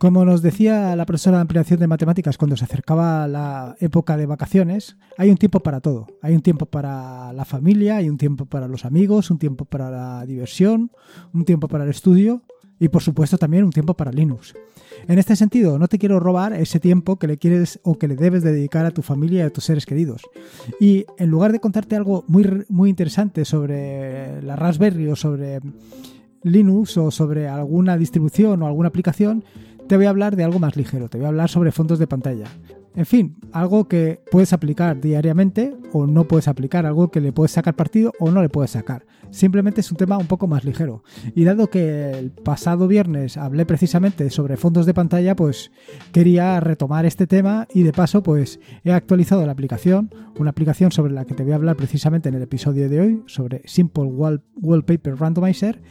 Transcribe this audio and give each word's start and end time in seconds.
Como 0.00 0.24
nos 0.24 0.40
decía 0.40 0.96
la 0.96 1.04
profesora 1.04 1.36
de 1.36 1.42
ampliación 1.42 1.78
de 1.78 1.86
matemáticas 1.86 2.38
cuando 2.38 2.56
se 2.56 2.64
acercaba 2.64 3.28
la 3.28 3.76
época 3.80 4.16
de 4.16 4.24
vacaciones, 4.24 4.96
hay 5.18 5.28
un 5.28 5.36
tiempo 5.36 5.60
para 5.60 5.82
todo. 5.82 6.06
Hay 6.22 6.34
un 6.34 6.40
tiempo 6.40 6.64
para 6.64 7.34
la 7.34 7.44
familia, 7.44 7.98
hay 7.98 8.08
un 8.08 8.16
tiempo 8.16 8.46
para 8.46 8.66
los 8.66 8.86
amigos, 8.86 9.30
un 9.30 9.38
tiempo 9.38 9.66
para 9.66 9.90
la 9.90 10.24
diversión, 10.24 10.90
un 11.34 11.44
tiempo 11.44 11.68
para 11.68 11.84
el 11.84 11.90
estudio 11.90 12.40
y 12.78 12.88
por 12.88 13.02
supuesto 13.02 13.36
también 13.36 13.62
un 13.62 13.72
tiempo 13.72 13.92
para 13.92 14.10
Linux. 14.10 14.54
En 15.06 15.18
este 15.18 15.36
sentido, 15.36 15.78
no 15.78 15.86
te 15.86 15.98
quiero 15.98 16.18
robar 16.18 16.54
ese 16.54 16.80
tiempo 16.80 17.18
que 17.18 17.26
le 17.26 17.36
quieres 17.36 17.78
o 17.82 17.98
que 17.98 18.08
le 18.08 18.16
debes 18.16 18.42
dedicar 18.42 18.86
a 18.86 18.92
tu 18.92 19.02
familia 19.02 19.40
y 19.40 19.46
a 19.48 19.52
tus 19.52 19.64
seres 19.64 19.84
queridos. 19.84 20.22
Y 20.80 21.04
en 21.18 21.28
lugar 21.28 21.52
de 21.52 21.60
contarte 21.60 21.94
algo 21.94 22.24
muy, 22.26 22.64
muy 22.70 22.88
interesante 22.88 23.44
sobre 23.44 24.40
la 24.40 24.56
Raspberry 24.56 25.08
o 25.08 25.16
sobre 25.16 25.60
Linux 26.42 26.96
o 26.96 27.10
sobre 27.10 27.48
alguna 27.48 27.98
distribución 27.98 28.62
o 28.62 28.66
alguna 28.66 28.88
aplicación, 28.88 29.44
te 29.90 29.96
voy 29.96 30.06
a 30.06 30.10
hablar 30.10 30.36
de 30.36 30.44
algo 30.44 30.60
más 30.60 30.76
ligero, 30.76 31.08
te 31.08 31.18
voy 31.18 31.24
a 31.24 31.30
hablar 31.30 31.50
sobre 31.50 31.72
fondos 31.72 31.98
de 31.98 32.06
pantalla. 32.06 32.46
En 32.94 33.06
fin, 33.06 33.38
algo 33.50 33.88
que 33.88 34.22
puedes 34.30 34.52
aplicar 34.52 35.00
diariamente 35.00 35.74
o 35.92 36.06
no 36.06 36.28
puedes 36.28 36.46
aplicar, 36.46 36.86
algo 36.86 37.10
que 37.10 37.20
le 37.20 37.32
puedes 37.32 37.50
sacar 37.50 37.74
partido 37.74 38.12
o 38.20 38.30
no 38.30 38.40
le 38.40 38.48
puedes 38.48 38.70
sacar. 38.70 39.04
Simplemente 39.30 39.80
es 39.80 39.90
un 39.90 39.96
tema 39.96 40.16
un 40.16 40.28
poco 40.28 40.46
más 40.46 40.64
ligero. 40.64 41.02
Y 41.34 41.42
dado 41.42 41.70
que 41.70 42.12
el 42.12 42.30
pasado 42.30 42.86
viernes 42.86 43.36
hablé 43.36 43.66
precisamente 43.66 44.30
sobre 44.30 44.56
fondos 44.56 44.86
de 44.86 44.94
pantalla, 44.94 45.34
pues 45.34 45.72
quería 46.12 46.60
retomar 46.60 47.04
este 47.04 47.26
tema 47.26 47.66
y 47.74 47.82
de 47.82 47.92
paso 47.92 48.22
pues 48.22 48.60
he 48.84 48.92
actualizado 48.92 49.44
la 49.44 49.50
aplicación, 49.50 50.14
una 50.38 50.50
aplicación 50.50 50.92
sobre 50.92 51.12
la 51.12 51.24
que 51.24 51.34
te 51.34 51.42
voy 51.42 51.50
a 51.50 51.56
hablar 51.56 51.74
precisamente 51.74 52.28
en 52.28 52.36
el 52.36 52.42
episodio 52.42 52.88
de 52.88 53.00
hoy, 53.00 53.22
sobre 53.26 53.62
Simple 53.64 54.04
Wallpaper 54.04 55.16
Randomizer 55.16 55.82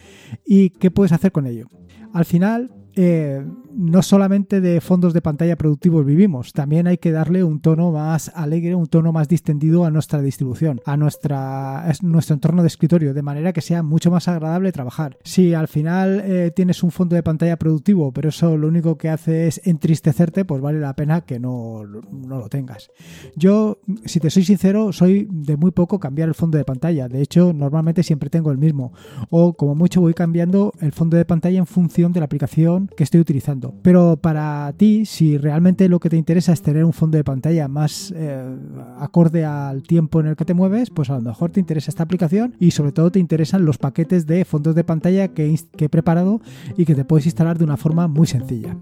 y 0.46 0.70
qué 0.70 0.90
puedes 0.90 1.12
hacer 1.12 1.34
con 1.34 1.48
ello. 1.48 1.68
Al 2.14 2.24
final, 2.24 2.72
eh, 2.96 3.46
no 3.74 4.02
solamente 4.02 4.62
de 4.62 4.82
fondos 4.82 5.14
de 5.14 5.22
pantalla 5.22 5.56
productivos 5.56 6.06
vivimos, 6.06 6.54
también 6.54 6.88
hay 6.88 6.98
que 6.98 7.12
darle 7.12 7.44
un 7.44 7.62
tono 7.62 7.92
más 7.92 8.32
alegre, 8.36 8.76
un 8.76 8.88
tono 8.88 9.12
más 9.12 9.28
distendido 9.28 9.86
a 9.86 9.92
nuestra 9.92 10.22
distribución, 10.22 10.82
a 10.86 10.98
nuestro 10.98 12.34
entorno 12.34 12.62
de 12.62 12.68
escritorio, 12.68 13.14
de 13.14 13.22
manera 13.22 13.54
que 13.54 13.62
sea 13.62 13.84
mucho 13.84 14.12
más 14.12 14.28
agradable 14.28 14.72
trabajar. 14.72 15.18
Si 15.24 15.54
al 15.54 15.68
final 15.68 16.22
eh, 16.26 16.52
tienes 16.56 16.84
un 16.84 16.92
fondo 16.92 17.16
de 17.16 17.24
pantalla 17.24 17.58
productivo, 17.58 18.12
pero 18.12 18.30
eso 18.30 18.58
lo 18.58 18.68
único 18.68 18.98
que 18.98 19.10
hace 19.10 19.48
es 19.48 19.62
entristecerte, 19.66 20.46
pues 20.46 20.62
vale 20.62 20.80
la 20.80 20.96
pena 20.96 21.22
que 21.22 21.40
no, 21.40 21.84
no 21.86 22.40
lo 22.40 22.50
tengas. 22.50 22.90
Yo, 23.36 23.80
si 24.06 24.20
te 24.20 24.30
soy 24.30 24.44
sincero, 24.44 24.92
soy 24.94 25.28
de 25.30 25.58
muy 25.58 25.72
poco 25.72 26.00
cambiar 26.00 26.30
el 26.30 26.36
fondo 26.36 26.58
de 26.58 26.66
pantalla. 26.66 27.08
De 27.08 27.22
hecho, 27.22 27.54
normalmente 27.54 28.04
siempre 28.04 28.30
tengo 28.30 28.52
el 28.52 28.58
mismo. 28.58 28.94
O 29.30 29.54
como 29.54 29.76
mucho 29.76 30.02
voy 30.02 30.14
cambiando 30.14 30.74
el 30.80 30.92
fondo 30.92 31.18
de 31.18 31.26
pantalla 31.26 31.60
en 31.60 31.66
función 31.66 32.14
de 32.14 32.20
la 32.20 32.26
aplicación 32.26 32.90
que 32.96 33.04
estoy 33.04 33.22
utilizando. 33.22 33.59
Pero 33.82 34.18
para 34.18 34.72
ti, 34.78 35.06
si 35.06 35.38
realmente 35.38 35.90
lo 35.90 36.00
que 36.00 36.10
te 36.10 36.18
interesa 36.18 36.54
es 36.54 36.62
tener 36.62 36.84
un 36.84 36.94
fondo 36.94 37.18
de 37.18 37.24
pantalla 37.24 37.68
más 37.68 38.14
eh, 38.16 38.56
acorde 39.00 39.46
al 39.46 39.84
tiempo 39.84 40.20
en 40.20 40.28
el 40.28 40.36
que 40.36 40.46
te 40.46 40.54
mueves, 40.54 40.90
pues 40.90 41.10
a 41.10 41.16
lo 41.16 41.22
mejor 41.22 41.52
te 41.52 41.60
interesa 41.60 41.92
esta 41.92 42.04
aplicación 42.04 42.56
y 42.60 42.72
sobre 42.72 42.92
todo 42.92 43.12
te 43.12 43.20
interesan 43.20 43.66
los 43.66 43.78
paquetes 43.78 44.26
de 44.26 44.46
fondos 44.46 44.76
de 44.76 44.84
pantalla 44.84 45.30
que 45.30 45.56
he 45.78 45.90
preparado 45.90 46.42
y 46.78 46.86
que 46.86 46.96
te 46.96 47.06
puedes 47.06 47.26
instalar 47.26 47.58
de 47.58 47.66
una 47.66 47.78
forma 47.78 48.08
muy 48.08 48.28
sencilla. 48.28 48.78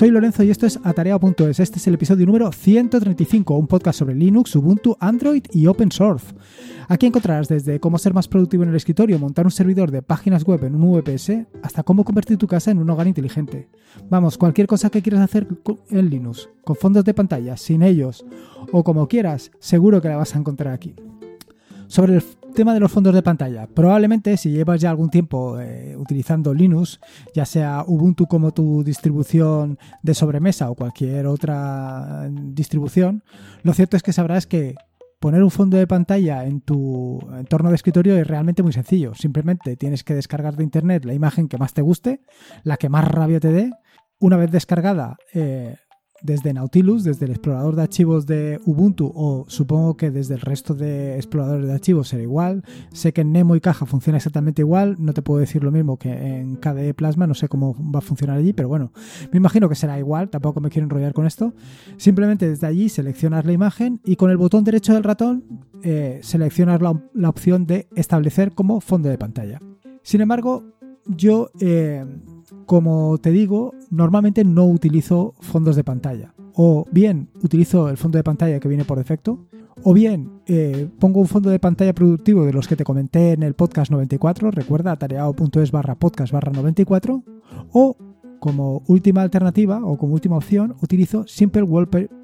Soy 0.00 0.08
Lorenzo 0.08 0.42
y 0.42 0.48
esto 0.48 0.64
es 0.64 0.80
Atareado.es. 0.82 1.60
Este 1.60 1.76
es 1.76 1.86
el 1.86 1.92
episodio 1.92 2.24
número 2.24 2.50
135, 2.50 3.54
un 3.54 3.66
podcast 3.66 3.98
sobre 3.98 4.14
Linux, 4.14 4.56
Ubuntu, 4.56 4.96
Android 4.98 5.44
y 5.52 5.66
Open 5.66 5.92
Source. 5.92 6.28
Aquí 6.88 7.04
encontrarás 7.04 7.48
desde 7.48 7.80
cómo 7.80 7.98
ser 7.98 8.14
más 8.14 8.26
productivo 8.26 8.62
en 8.62 8.70
el 8.70 8.76
escritorio, 8.76 9.18
montar 9.18 9.44
un 9.44 9.50
servidor 9.50 9.90
de 9.90 10.00
páginas 10.00 10.44
web 10.44 10.64
en 10.64 10.74
un 10.74 10.90
VPS, 10.90 11.44
hasta 11.62 11.82
cómo 11.82 12.04
convertir 12.04 12.38
tu 12.38 12.46
casa 12.46 12.70
en 12.70 12.78
un 12.78 12.88
hogar 12.88 13.08
inteligente. 13.08 13.68
Vamos, 14.08 14.38
cualquier 14.38 14.66
cosa 14.66 14.88
que 14.88 15.02
quieras 15.02 15.20
hacer 15.20 15.46
en 15.90 16.08
Linux, 16.08 16.48
con 16.64 16.76
fondos 16.76 17.04
de 17.04 17.12
pantalla, 17.12 17.58
sin 17.58 17.82
ellos, 17.82 18.24
o 18.72 18.82
como 18.82 19.06
quieras, 19.06 19.50
seguro 19.58 20.00
que 20.00 20.08
la 20.08 20.16
vas 20.16 20.34
a 20.34 20.38
encontrar 20.38 20.72
aquí. 20.72 20.94
Sobre 21.90 22.14
el 22.14 22.22
tema 22.54 22.72
de 22.72 22.78
los 22.78 22.92
fondos 22.92 23.12
de 23.12 23.20
pantalla. 23.20 23.66
Probablemente 23.66 24.36
si 24.36 24.52
llevas 24.52 24.80
ya 24.80 24.90
algún 24.90 25.10
tiempo 25.10 25.58
eh, 25.58 25.96
utilizando 25.96 26.54
Linux, 26.54 27.00
ya 27.34 27.44
sea 27.44 27.82
Ubuntu 27.84 28.26
como 28.26 28.52
tu 28.52 28.84
distribución 28.84 29.76
de 30.00 30.14
sobremesa 30.14 30.70
o 30.70 30.76
cualquier 30.76 31.26
otra 31.26 32.28
distribución, 32.30 33.24
lo 33.64 33.72
cierto 33.72 33.96
es 33.96 34.04
que 34.04 34.12
sabrás 34.12 34.46
que 34.46 34.76
poner 35.18 35.42
un 35.42 35.50
fondo 35.50 35.78
de 35.78 35.88
pantalla 35.88 36.44
en 36.44 36.60
tu 36.60 37.18
entorno 37.36 37.70
de 37.70 37.74
escritorio 37.74 38.16
es 38.16 38.24
realmente 38.24 38.62
muy 38.62 38.72
sencillo. 38.72 39.12
Simplemente 39.16 39.74
tienes 39.74 40.04
que 40.04 40.14
descargar 40.14 40.54
de 40.54 40.62
internet 40.62 41.04
la 41.04 41.14
imagen 41.14 41.48
que 41.48 41.58
más 41.58 41.74
te 41.74 41.82
guste, 41.82 42.20
la 42.62 42.76
que 42.76 42.88
más 42.88 43.04
rabia 43.08 43.40
te 43.40 43.50
dé. 43.50 43.72
Una 44.20 44.36
vez 44.36 44.52
descargada, 44.52 45.16
eh, 45.34 45.74
desde 46.22 46.52
Nautilus, 46.52 47.04
desde 47.04 47.26
el 47.26 47.32
explorador 47.32 47.76
de 47.76 47.82
archivos 47.82 48.26
de 48.26 48.60
Ubuntu 48.64 49.12
o 49.14 49.44
supongo 49.48 49.96
que 49.96 50.10
desde 50.10 50.34
el 50.34 50.40
resto 50.40 50.74
de 50.74 51.16
exploradores 51.16 51.66
de 51.66 51.72
archivos 51.72 52.08
será 52.08 52.22
igual. 52.22 52.62
Sé 52.92 53.12
que 53.12 53.22
en 53.22 53.32
Nemo 53.32 53.56
y 53.56 53.60
Caja 53.60 53.86
funciona 53.86 54.18
exactamente 54.18 54.62
igual, 54.62 54.96
no 54.98 55.12
te 55.12 55.22
puedo 55.22 55.40
decir 55.40 55.64
lo 55.64 55.70
mismo 55.70 55.96
que 55.96 56.10
en 56.10 56.56
KDE 56.56 56.94
Plasma, 56.94 57.26
no 57.26 57.34
sé 57.34 57.48
cómo 57.48 57.74
va 57.94 57.98
a 57.98 58.02
funcionar 58.02 58.38
allí, 58.38 58.52
pero 58.52 58.68
bueno, 58.68 58.92
me 59.32 59.38
imagino 59.38 59.68
que 59.68 59.74
será 59.74 59.98
igual, 59.98 60.28
tampoco 60.28 60.60
me 60.60 60.70
quiero 60.70 60.84
enrollar 60.84 61.12
con 61.12 61.26
esto. 61.26 61.54
Simplemente 61.96 62.48
desde 62.48 62.66
allí 62.66 62.88
seleccionas 62.88 63.44
la 63.44 63.52
imagen 63.52 64.00
y 64.04 64.16
con 64.16 64.30
el 64.30 64.36
botón 64.36 64.64
derecho 64.64 64.94
del 64.94 65.04
ratón 65.04 65.44
eh, 65.82 66.20
seleccionas 66.22 66.80
la, 66.80 67.28
opción 67.28 67.66
de 67.66 67.88
establecer 67.94 68.52
como 68.52 68.80
fondo 68.80 69.08
de 69.08 69.16
pantalla. 69.16 69.60
Sin 70.02 70.20
embargo, 70.20 70.64
yo 71.06 71.50
eh, 71.60 72.04
como 72.70 73.18
te 73.18 73.32
digo, 73.32 73.74
normalmente 73.90 74.44
no 74.44 74.64
utilizo 74.64 75.34
fondos 75.40 75.74
de 75.74 75.82
pantalla. 75.82 76.34
O 76.54 76.86
bien 76.92 77.28
utilizo 77.42 77.88
el 77.88 77.96
fondo 77.96 78.16
de 78.16 78.22
pantalla 78.22 78.60
que 78.60 78.68
viene 78.68 78.84
por 78.84 78.96
defecto, 78.96 79.48
o 79.82 79.92
bien 79.92 80.30
eh, 80.46 80.88
pongo 81.00 81.18
un 81.18 81.26
fondo 81.26 81.50
de 81.50 81.58
pantalla 81.58 81.92
productivo 81.92 82.44
de 82.44 82.52
los 82.52 82.68
que 82.68 82.76
te 82.76 82.84
comenté 82.84 83.32
en 83.32 83.42
el 83.42 83.54
podcast 83.54 83.90
94, 83.90 84.52
recuerda 84.52 84.94
tareao.es 84.94 85.72
barra 85.72 85.96
podcast 85.96 86.32
barra 86.32 86.52
94, 86.52 87.24
o 87.72 87.96
como 88.38 88.84
última 88.86 89.22
alternativa 89.22 89.84
o 89.84 89.98
como 89.98 90.14
última 90.14 90.36
opción 90.36 90.76
utilizo 90.80 91.26
Simple 91.26 91.64
Wallpaper, 91.64 92.19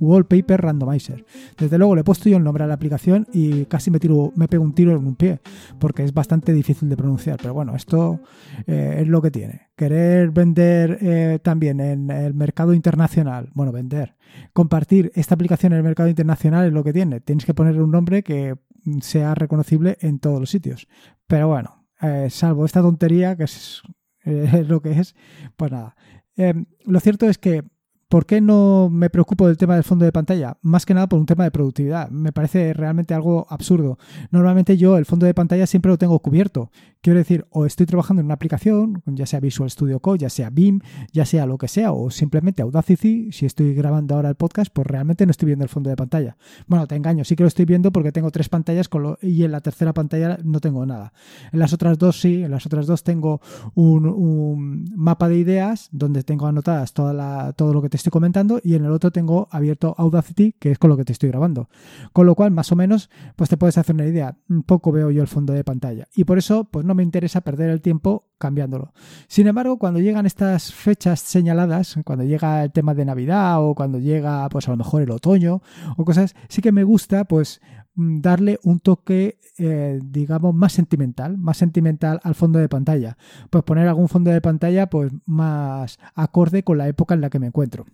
Wallpaper 0.00 0.60
Randomizer. 0.60 1.24
Desde 1.58 1.78
luego 1.78 1.94
le 1.94 2.02
he 2.02 2.04
puesto 2.04 2.28
yo 2.28 2.36
el 2.36 2.44
nombre 2.44 2.64
a 2.64 2.66
la 2.66 2.74
aplicación 2.74 3.26
y 3.32 3.66
casi 3.66 3.90
me, 3.90 3.98
tiro, 3.98 4.32
me 4.36 4.48
pego 4.48 4.64
un 4.64 4.74
tiro 4.74 4.92
en 4.92 5.06
un 5.06 5.16
pie 5.16 5.40
porque 5.78 6.04
es 6.04 6.14
bastante 6.14 6.52
difícil 6.52 6.88
de 6.88 6.96
pronunciar. 6.96 7.38
Pero 7.40 7.54
bueno, 7.54 7.74
esto 7.74 8.20
eh, 8.66 8.98
es 9.00 9.08
lo 9.08 9.20
que 9.22 9.30
tiene. 9.30 9.68
Querer 9.76 10.30
vender 10.30 10.98
eh, 11.00 11.38
también 11.42 11.80
en 11.80 12.10
el 12.10 12.34
mercado 12.34 12.74
internacional, 12.74 13.50
bueno, 13.54 13.72
vender, 13.72 14.16
compartir 14.52 15.10
esta 15.14 15.34
aplicación 15.34 15.72
en 15.72 15.78
el 15.78 15.84
mercado 15.84 16.08
internacional 16.08 16.66
es 16.66 16.72
lo 16.72 16.84
que 16.84 16.92
tiene. 16.92 17.20
Tienes 17.20 17.44
que 17.44 17.54
ponerle 17.54 17.82
un 17.82 17.90
nombre 17.90 18.22
que 18.22 18.56
sea 19.00 19.34
reconocible 19.34 19.98
en 20.00 20.18
todos 20.18 20.40
los 20.40 20.50
sitios. 20.50 20.88
Pero 21.26 21.48
bueno, 21.48 21.86
eh, 22.00 22.28
salvo 22.30 22.64
esta 22.64 22.80
tontería 22.80 23.36
que 23.36 23.44
es 23.44 23.82
es 24.24 24.68
lo 24.68 24.80
que 24.80 24.92
es, 24.92 25.14
pues 25.56 25.70
nada. 25.72 25.96
Em, 26.36 26.66
lo 26.84 27.00
cierto 27.00 27.28
es 27.28 27.38
que 27.38 27.64
¿Por 28.10 28.26
qué 28.26 28.40
no 28.40 28.90
me 28.90 29.08
preocupo 29.08 29.46
del 29.46 29.56
tema 29.56 29.76
del 29.76 29.84
fondo 29.84 30.04
de 30.04 30.10
pantalla? 30.10 30.58
Más 30.62 30.84
que 30.84 30.94
nada 30.94 31.08
por 31.08 31.20
un 31.20 31.26
tema 31.26 31.44
de 31.44 31.52
productividad. 31.52 32.10
Me 32.10 32.32
parece 32.32 32.72
realmente 32.72 33.14
algo 33.14 33.46
absurdo. 33.48 34.00
Normalmente 34.32 34.76
yo 34.76 34.98
el 34.98 35.06
fondo 35.06 35.26
de 35.26 35.32
pantalla 35.32 35.64
siempre 35.64 35.92
lo 35.92 35.96
tengo 35.96 36.18
cubierto. 36.18 36.72
Quiero 37.02 37.20
decir, 37.20 37.46
o 37.50 37.66
estoy 37.66 37.86
trabajando 37.86 38.20
en 38.20 38.26
una 38.26 38.34
aplicación, 38.34 39.02
ya 39.06 39.26
sea 39.26 39.38
Visual 39.38 39.70
Studio 39.70 40.00
Code, 40.00 40.18
ya 40.18 40.28
sea 40.28 40.50
BIM, 40.50 40.80
ya 41.12 41.24
sea 41.24 41.46
lo 41.46 41.56
que 41.56 41.68
sea, 41.68 41.92
o 41.92 42.10
simplemente 42.10 42.62
Audacity, 42.62 43.32
si 43.32 43.46
estoy 43.46 43.74
grabando 43.74 44.16
ahora 44.16 44.28
el 44.28 44.34
podcast, 44.34 44.70
pues 44.70 44.86
realmente 44.86 45.24
no 45.24 45.30
estoy 45.30 45.46
viendo 45.46 45.64
el 45.64 45.70
fondo 45.70 45.88
de 45.88 45.96
pantalla. 45.96 46.36
Bueno, 46.66 46.86
te 46.86 46.96
engaño, 46.96 47.24
sí 47.24 47.36
que 47.36 47.44
lo 47.44 47.48
estoy 47.48 47.64
viendo 47.64 47.92
porque 47.92 48.12
tengo 48.12 48.30
tres 48.32 48.48
pantallas 48.48 48.90
y 49.22 49.44
en 49.44 49.52
la 49.52 49.60
tercera 49.60 49.94
pantalla 49.94 50.38
no 50.44 50.60
tengo 50.60 50.84
nada. 50.84 51.12
En 51.52 51.60
las 51.60 51.72
otras 51.72 51.96
dos 51.96 52.20
sí, 52.20 52.42
en 52.42 52.50
las 52.50 52.66
otras 52.66 52.86
dos 52.86 53.02
tengo 53.02 53.40
un, 53.74 54.90
mapa 54.94 55.28
de 55.28 55.38
ideas 55.38 55.88
donde 55.92 56.22
tengo 56.22 56.48
anotadas 56.48 56.92
toda 56.92 57.52
todo 57.52 57.72
lo 57.72 57.80
que 57.80 57.88
te 57.88 57.99
estoy 58.00 58.10
comentando 58.10 58.60
y 58.62 58.74
en 58.74 58.84
el 58.84 58.92
otro 58.92 59.10
tengo 59.10 59.48
abierto 59.50 59.94
Audacity, 59.96 60.54
que 60.58 60.70
es 60.70 60.78
con 60.78 60.90
lo 60.90 60.96
que 60.96 61.04
te 61.04 61.12
estoy 61.12 61.28
grabando. 61.28 61.68
Con 62.12 62.26
lo 62.26 62.34
cual, 62.34 62.50
más 62.50 62.72
o 62.72 62.76
menos, 62.76 63.10
pues 63.36 63.48
te 63.50 63.56
puedes 63.56 63.78
hacer 63.78 63.94
una 63.94 64.06
idea. 64.06 64.36
Poco 64.66 64.92
veo 64.92 65.10
yo 65.10 65.22
el 65.22 65.28
fondo 65.28 65.52
de 65.52 65.64
pantalla. 65.64 66.08
Y 66.14 66.24
por 66.24 66.38
eso, 66.38 66.64
pues 66.64 66.84
no 66.84 66.94
me 66.94 67.02
interesa 67.02 67.40
perder 67.42 67.70
el 67.70 67.80
tiempo 67.80 68.26
cambiándolo. 68.38 68.92
Sin 69.28 69.46
embargo, 69.46 69.78
cuando 69.78 70.00
llegan 70.00 70.26
estas 70.26 70.72
fechas 70.72 71.20
señaladas, 71.20 71.98
cuando 72.04 72.24
llega 72.24 72.64
el 72.64 72.72
tema 72.72 72.94
de 72.94 73.04
Navidad 73.04 73.62
o 73.62 73.74
cuando 73.74 73.98
llega, 73.98 74.48
pues 74.48 74.66
a 74.66 74.70
lo 74.70 74.78
mejor 74.78 75.02
el 75.02 75.10
otoño 75.10 75.62
o 75.96 76.04
cosas, 76.04 76.34
sí 76.48 76.62
que 76.62 76.72
me 76.72 76.84
gusta, 76.84 77.24
pues 77.24 77.60
darle 77.94 78.58
un 78.62 78.80
toque, 78.80 79.38
eh, 79.58 80.00
digamos, 80.02 80.54
más 80.54 80.72
sentimental, 80.72 81.38
más 81.38 81.56
sentimental 81.56 82.20
al 82.22 82.34
fondo 82.34 82.58
de 82.58 82.68
pantalla. 82.68 83.16
Pues 83.50 83.64
poner 83.64 83.88
algún 83.88 84.08
fondo 84.08 84.30
de 84.30 84.40
pantalla, 84.40 84.88
pues 84.88 85.12
más 85.26 85.98
acorde 86.14 86.62
con 86.62 86.78
la 86.78 86.88
época 86.88 87.14
en 87.14 87.20
la 87.20 87.30
que 87.30 87.38
me 87.38 87.46
encuentro. 87.46 87.86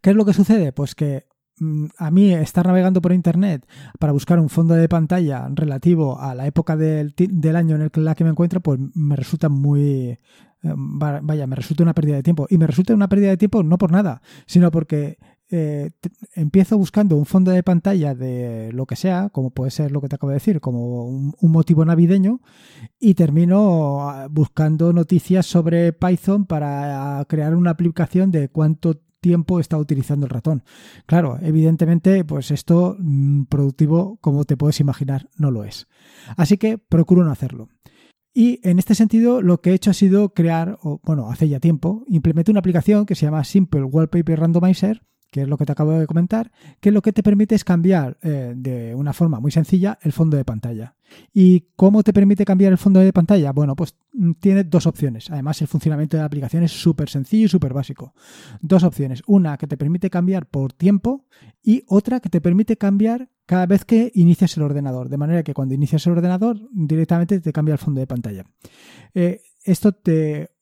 ¿Qué 0.00 0.10
es 0.10 0.16
lo 0.16 0.24
que 0.24 0.32
sucede? 0.32 0.72
Pues 0.72 0.94
que 0.94 1.26
mm, 1.58 1.86
a 1.98 2.10
mí 2.10 2.32
estar 2.32 2.66
navegando 2.66 3.00
por 3.00 3.12
internet 3.12 3.66
para 3.98 4.12
buscar 4.12 4.38
un 4.38 4.48
fondo 4.48 4.74
de 4.74 4.88
pantalla 4.88 5.48
relativo 5.52 6.20
a 6.20 6.34
la 6.34 6.46
época 6.46 6.76
del, 6.76 7.14
año 7.56 7.76
en 7.76 8.04
la 8.04 8.14
que 8.14 8.24
me 8.24 8.30
encuentro, 8.30 8.60
pues 8.60 8.78
me 8.94 9.16
resulta 9.16 9.48
muy, 9.48 9.80
eh, 9.80 10.20
vaya, 10.62 11.46
me 11.46 11.56
resulta 11.56 11.82
una 11.82 11.94
pérdida 11.94 12.16
de 12.16 12.22
tiempo. 12.22 12.46
Y 12.50 12.58
me 12.58 12.66
resulta 12.66 12.94
una 12.94 13.08
pérdida 13.08 13.30
de 13.30 13.36
tiempo 13.36 13.62
no 13.62 13.78
por 13.78 13.90
nada, 13.90 14.22
sino 14.46 14.70
porque 14.70 15.18
eh, 15.56 15.92
empiezo 16.34 16.76
buscando 16.76 17.16
un 17.16 17.26
fondo 17.26 17.52
de 17.52 17.62
pantalla 17.62 18.12
de 18.16 18.72
lo 18.72 18.86
que 18.86 18.96
sea, 18.96 19.28
como 19.28 19.50
puede 19.50 19.70
ser 19.70 19.92
lo 19.92 20.00
que 20.00 20.08
te 20.08 20.16
acabo 20.16 20.30
de 20.30 20.34
decir, 20.34 20.60
como 20.60 21.06
un, 21.06 21.34
motivo 21.40 21.84
navideño, 21.84 22.40
y 22.98 23.14
termino 23.14 24.10
ah, 24.10 24.26
buscando 24.28 24.92
noticias 24.92 25.46
sobre 25.46 25.92
Python 25.92 26.44
para 26.46 27.24
crear 27.28 27.54
una 27.54 27.70
aplicación 27.70 28.32
de 28.32 28.48
cuánto 28.48 29.00
tiempo 29.20 29.60
está 29.60 29.78
utilizando 29.78 30.26
el 30.26 30.30
ratón. 30.30 30.64
Claro, 31.06 31.38
evidentemente, 31.40 32.24
pues 32.24 32.50
esto 32.50 32.96
mm, 32.98 33.44
productivo, 33.44 34.18
como 34.20 34.44
te 34.44 34.56
puedes 34.56 34.80
imaginar, 34.80 35.30
no 35.36 35.52
lo 35.52 35.62
es. 35.62 35.86
Así 36.36 36.58
que 36.58 36.78
procuro 36.78 37.22
no 37.22 37.30
hacerlo. 37.30 37.68
Y 38.34 38.58
en 38.68 38.80
este 38.80 38.96
sentido, 38.96 39.40
lo 39.40 39.60
que 39.60 39.70
he 39.70 39.74
hecho 39.74 39.92
ha 39.92 39.94
sido 39.94 40.34
crear, 40.34 40.80
o, 40.82 41.00
bueno, 41.04 41.30
hace 41.30 41.48
ya 41.48 41.60
tiempo, 41.60 42.02
implementé 42.08 42.50
una 42.50 42.58
aplicación 42.58 43.06
que 43.06 43.14
se 43.14 43.26
llama 43.26 43.44
Simple 43.44 43.84
Wallpaper 43.84 44.40
Randomizer, 44.40 45.02
que 45.34 45.42
es 45.42 45.48
lo 45.48 45.56
que 45.56 45.66
te 45.66 45.72
acabo 45.72 45.90
de 45.90 46.06
comentar, 46.06 46.52
que 46.78 46.92
lo 46.92 47.02
que 47.02 47.12
te 47.12 47.24
permite 47.24 47.56
es 47.56 47.64
cambiar 47.64 48.16
eh, 48.22 48.52
de 48.54 48.94
una 48.94 49.12
forma 49.12 49.40
muy 49.40 49.50
sencilla 49.50 49.98
el 50.02 50.12
fondo 50.12 50.36
de 50.36 50.44
pantalla. 50.44 50.94
¿Y 51.32 51.70
cómo 51.74 52.04
te 52.04 52.12
permite 52.12 52.44
cambiar 52.44 52.70
el 52.70 52.78
fondo 52.78 53.00
de 53.00 53.12
pantalla? 53.12 53.50
Bueno, 53.50 53.74
pues 53.74 53.96
mm, 54.12 54.34
tiene 54.38 54.62
dos 54.62 54.86
opciones. 54.86 55.32
Además, 55.32 55.60
el 55.60 55.66
funcionamiento 55.66 56.16
de 56.16 56.20
la 56.20 56.26
aplicación 56.26 56.62
es 56.62 56.70
súper 56.70 57.08
sencillo 57.08 57.46
y 57.46 57.48
súper 57.48 57.72
básico. 57.72 58.14
Dos 58.60 58.84
opciones. 58.84 59.24
Una 59.26 59.56
que 59.56 59.66
te 59.66 59.76
permite 59.76 60.08
cambiar 60.08 60.46
por 60.46 60.72
tiempo 60.72 61.24
y 61.64 61.82
otra 61.88 62.20
que 62.20 62.28
te 62.28 62.40
permite 62.40 62.76
cambiar 62.76 63.28
cada 63.44 63.66
vez 63.66 63.84
que 63.84 64.12
inicias 64.14 64.56
el 64.56 64.62
ordenador. 64.62 65.08
De 65.08 65.16
manera 65.16 65.42
que 65.42 65.52
cuando 65.52 65.74
inicias 65.74 66.06
el 66.06 66.12
ordenador, 66.12 66.60
directamente 66.70 67.40
te 67.40 67.52
cambia 67.52 67.72
el 67.72 67.78
fondo 67.78 67.98
de 67.98 68.06
pantalla. 68.06 68.44
Eh, 69.14 69.40
esto 69.64 69.90
te 69.90 70.53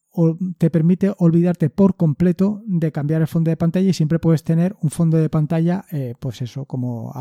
te 0.58 0.68
permite 0.68 1.14
olvidarte 1.18 1.70
por 1.70 1.96
completo 1.96 2.62
de 2.66 2.92
cambiar 2.92 3.22
el 3.22 3.26
fondo 3.26 3.50
de 3.50 3.56
pantalla 3.56 3.88
y 3.88 3.94
siempre 3.94 4.18
puedes 4.18 4.44
tener 4.44 4.76
un 4.82 4.90
fondo 4.90 5.16
de 5.16 5.30
pantalla, 5.30 5.86
eh, 5.90 6.14
pues 6.20 6.42
eso, 6.42 6.66
como 6.66 7.12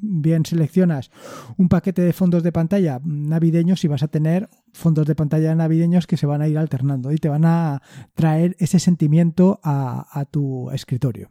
bien 0.00 0.46
seleccionas 0.46 1.10
un 1.58 1.68
paquete 1.68 2.00
de 2.00 2.14
fondos 2.14 2.42
de 2.42 2.52
pantalla 2.52 3.00
navideños 3.04 3.84
y 3.84 3.88
vas 3.88 4.02
a 4.02 4.08
tener 4.08 4.48
fondos 4.72 5.06
de 5.06 5.14
pantalla 5.14 5.54
navideños 5.54 6.06
que 6.06 6.16
se 6.16 6.26
van 6.26 6.40
a 6.40 6.48
ir 6.48 6.56
alternando 6.56 7.12
y 7.12 7.18
te 7.18 7.28
van 7.28 7.44
a 7.44 7.82
traer 8.14 8.56
ese 8.58 8.78
sentimiento 8.78 9.60
a, 9.62 10.24
tu 10.30 10.70
escritorio. 10.70 11.30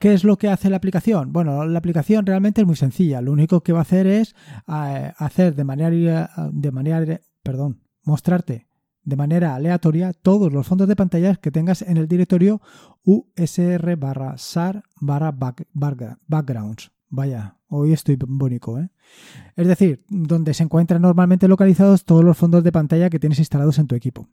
¿Qué 0.00 0.14
es 0.14 0.24
lo 0.24 0.36
que 0.36 0.48
hace 0.48 0.70
la 0.70 0.76
aplicación? 0.76 1.32
Bueno, 1.32 1.64
la 1.66 1.78
aplicación 1.78 2.24
realmente 2.24 2.60
es 2.60 2.66
muy 2.66 2.76
sencilla. 2.76 3.20
Lo 3.20 3.32
único 3.32 3.62
que 3.62 3.72
va 3.72 3.80
a 3.80 3.82
hacer 3.82 4.06
es 4.06 4.34
eh, 4.68 5.12
hacer 5.16 5.54
de 5.54 5.64
manera, 5.64 6.30
de 6.52 6.70
manera, 6.70 7.20
perdón, 7.42 7.82
mostrarte 8.04 8.67
de 9.04 9.16
manera 9.16 9.54
aleatoria 9.54 10.12
todos 10.12 10.52
los 10.52 10.66
fondos 10.66 10.88
de 10.88 10.96
pantalla 10.96 11.36
que 11.36 11.50
tengas 11.50 11.82
en 11.82 11.96
el 11.96 12.08
directorio 12.08 12.60
usr 13.04 13.96
barra 13.96 14.36
sar 14.38 14.82
barra 15.00 15.34
backgrounds. 16.26 16.90
Vaya, 17.10 17.56
hoy 17.68 17.94
estoy 17.94 18.18
bonito, 18.20 18.78
¿eh? 18.78 18.90
Es 19.56 19.66
decir, 19.66 20.04
donde 20.10 20.52
se 20.52 20.62
encuentran 20.62 21.00
normalmente 21.00 21.48
localizados 21.48 22.04
todos 22.04 22.22
los 22.22 22.36
fondos 22.36 22.62
de 22.62 22.72
pantalla 22.72 23.08
que 23.08 23.18
tienes 23.18 23.38
instalados 23.38 23.78
en 23.78 23.86
tu 23.86 23.94
equipo. 23.94 24.28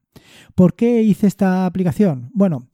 ¿Por 0.55 0.75
qué 0.75 1.01
hice 1.01 1.27
esta 1.27 1.65
aplicación? 1.65 2.31
Bueno, 2.33 2.67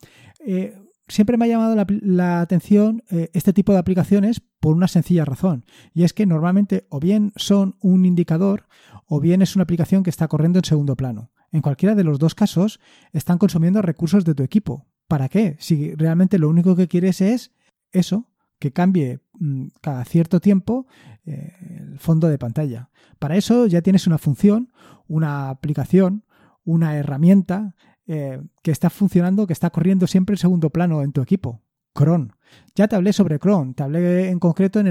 eh, 0.43 0.75
siempre 1.07 1.37
me 1.37 1.45
ha 1.45 1.49
llamado 1.49 1.75
la, 2.01 2.41
atención 2.41 3.03
eh, 3.11 3.29
este 3.33 3.53
tipo 3.53 3.73
de 3.73 3.79
aplicaciones 3.79 4.41
por 4.59 4.75
una 4.75 4.87
sencilla 4.87 5.23
razón, 5.23 5.65
y 5.93 6.03
es 6.03 6.13
que 6.13 6.25
normalmente 6.25 6.87
o 6.89 6.99
bien 6.99 7.31
son 7.35 7.75
un 7.79 8.05
indicador 8.05 8.67
o 9.05 9.19
bien 9.19 9.41
es 9.43 9.55
una 9.55 9.63
aplicación 9.63 10.01
que 10.01 10.09
está 10.09 10.27
corriendo 10.27 10.57
en 10.59 10.65
segundo 10.65 10.95
plano. 10.95 11.29
En 11.51 11.61
cualquiera 11.61 11.95
de 11.95 12.03
los 12.03 12.19
dos 12.19 12.35
casos, 12.35 12.79
están 13.11 13.37
consumiendo 13.37 13.81
recursos 13.81 14.23
de 14.23 14.35
tu 14.35 14.43
equipo. 14.43 14.87
¿Para 15.07 15.27
qué? 15.27 15.57
Si 15.59 15.93
realmente 15.95 16.39
lo 16.39 16.49
único 16.49 16.75
que 16.75 16.87
quieres 16.87 17.19
es 17.21 17.51
eso, 17.91 18.29
que 18.59 18.71
cambie 18.71 19.19
mm, 19.33 19.67
cada 19.81 20.05
cierto 20.05 20.39
tiempo 20.39 20.87
eh, 21.25 21.51
el 21.79 21.99
fondo 21.99 22.29
de 22.29 22.37
pantalla. 22.37 22.89
Para 23.19 23.35
eso 23.35 23.65
ya 23.67 23.81
tienes 23.81 24.07
una 24.07 24.17
función, 24.17 24.71
una 25.07 25.49
aplicación, 25.49 26.25
una 26.63 26.95
herramienta 26.95 27.75
eh, 28.07 28.41
que 28.61 28.71
está 28.71 28.89
funcionando, 28.89 29.47
que 29.47 29.53
está 29.53 29.69
corriendo 29.71 30.07
siempre 30.07 30.35
en 30.35 30.37
segundo 30.37 30.69
plano 30.69 31.01
en 31.01 31.11
tu 31.11 31.21
equipo. 31.21 31.61
Cron. 31.93 32.33
Ya 32.75 32.87
te 32.87 32.95
hablé 32.95 33.13
sobre 33.13 33.39
Cron, 33.39 33.73
te 33.73 33.83
hablé 33.83 34.29
en 34.29 34.39
concreto 34.39 34.79
en 34.79 34.87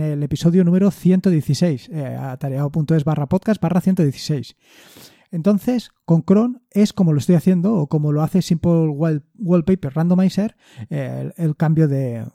el, 0.00 0.22
episodio 0.22 0.64
número 0.64 0.90
116, 0.90 1.90
eh, 1.90 2.16
atareado.es 2.16 3.04
barra 3.04 3.28
podcast 3.28 3.60
barra 3.60 3.80
116. 3.80 4.56
Entonces, 5.30 5.90
con 6.04 6.22
Cron 6.22 6.62
es 6.70 6.92
como 6.92 7.12
lo 7.12 7.18
estoy 7.18 7.36
haciendo 7.36 7.74
o 7.74 7.88
como 7.88 8.12
lo 8.12 8.22
hace 8.22 8.42
Simple 8.42 8.88
Wallpaper 9.38 9.94
Randomizer, 9.94 10.56
el, 10.88 11.56
cambio 11.56 11.86
de, 11.86 12.26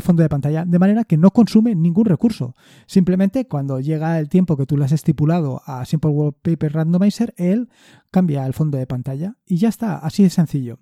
fondo 0.00 0.22
de 0.22 0.28
pantalla, 0.28 0.64
de 0.64 0.78
manera 0.78 1.04
que 1.04 1.16
no 1.16 1.30
consume 1.30 1.74
ningún 1.74 2.04
recurso. 2.04 2.54
Simplemente 2.86 3.48
cuando 3.48 3.80
llega 3.80 4.18
el 4.18 4.28
tiempo 4.28 4.56
que 4.56 4.66
tú 4.66 4.76
le 4.76 4.84
has 4.84 4.92
estipulado 4.92 5.62
a 5.64 5.84
Simple 5.86 6.10
Wallpaper 6.10 6.72
Randomizer, 6.72 7.34
él 7.38 7.70
cambia 8.10 8.46
el 8.46 8.52
fondo 8.52 8.76
de 8.76 8.86
pantalla 8.86 9.36
y 9.46 9.56
ya 9.56 9.68
está, 9.68 9.96
así 9.96 10.22
de 10.22 10.30
sencillo. 10.30 10.80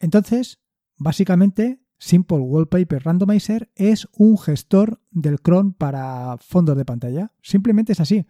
Entonces, 0.00 0.60
básicamente 0.98 1.80
Simple 2.02 2.38
Wallpaper 2.38 3.04
Randomizer 3.04 3.70
es 3.76 4.08
un 4.16 4.38
gestor 4.38 5.02
del 5.10 5.42
cron 5.42 5.74
para 5.74 6.38
fondos 6.38 6.74
de 6.74 6.86
pantalla. 6.86 7.32
Simplemente 7.42 7.92
es 7.92 8.00
así. 8.00 8.24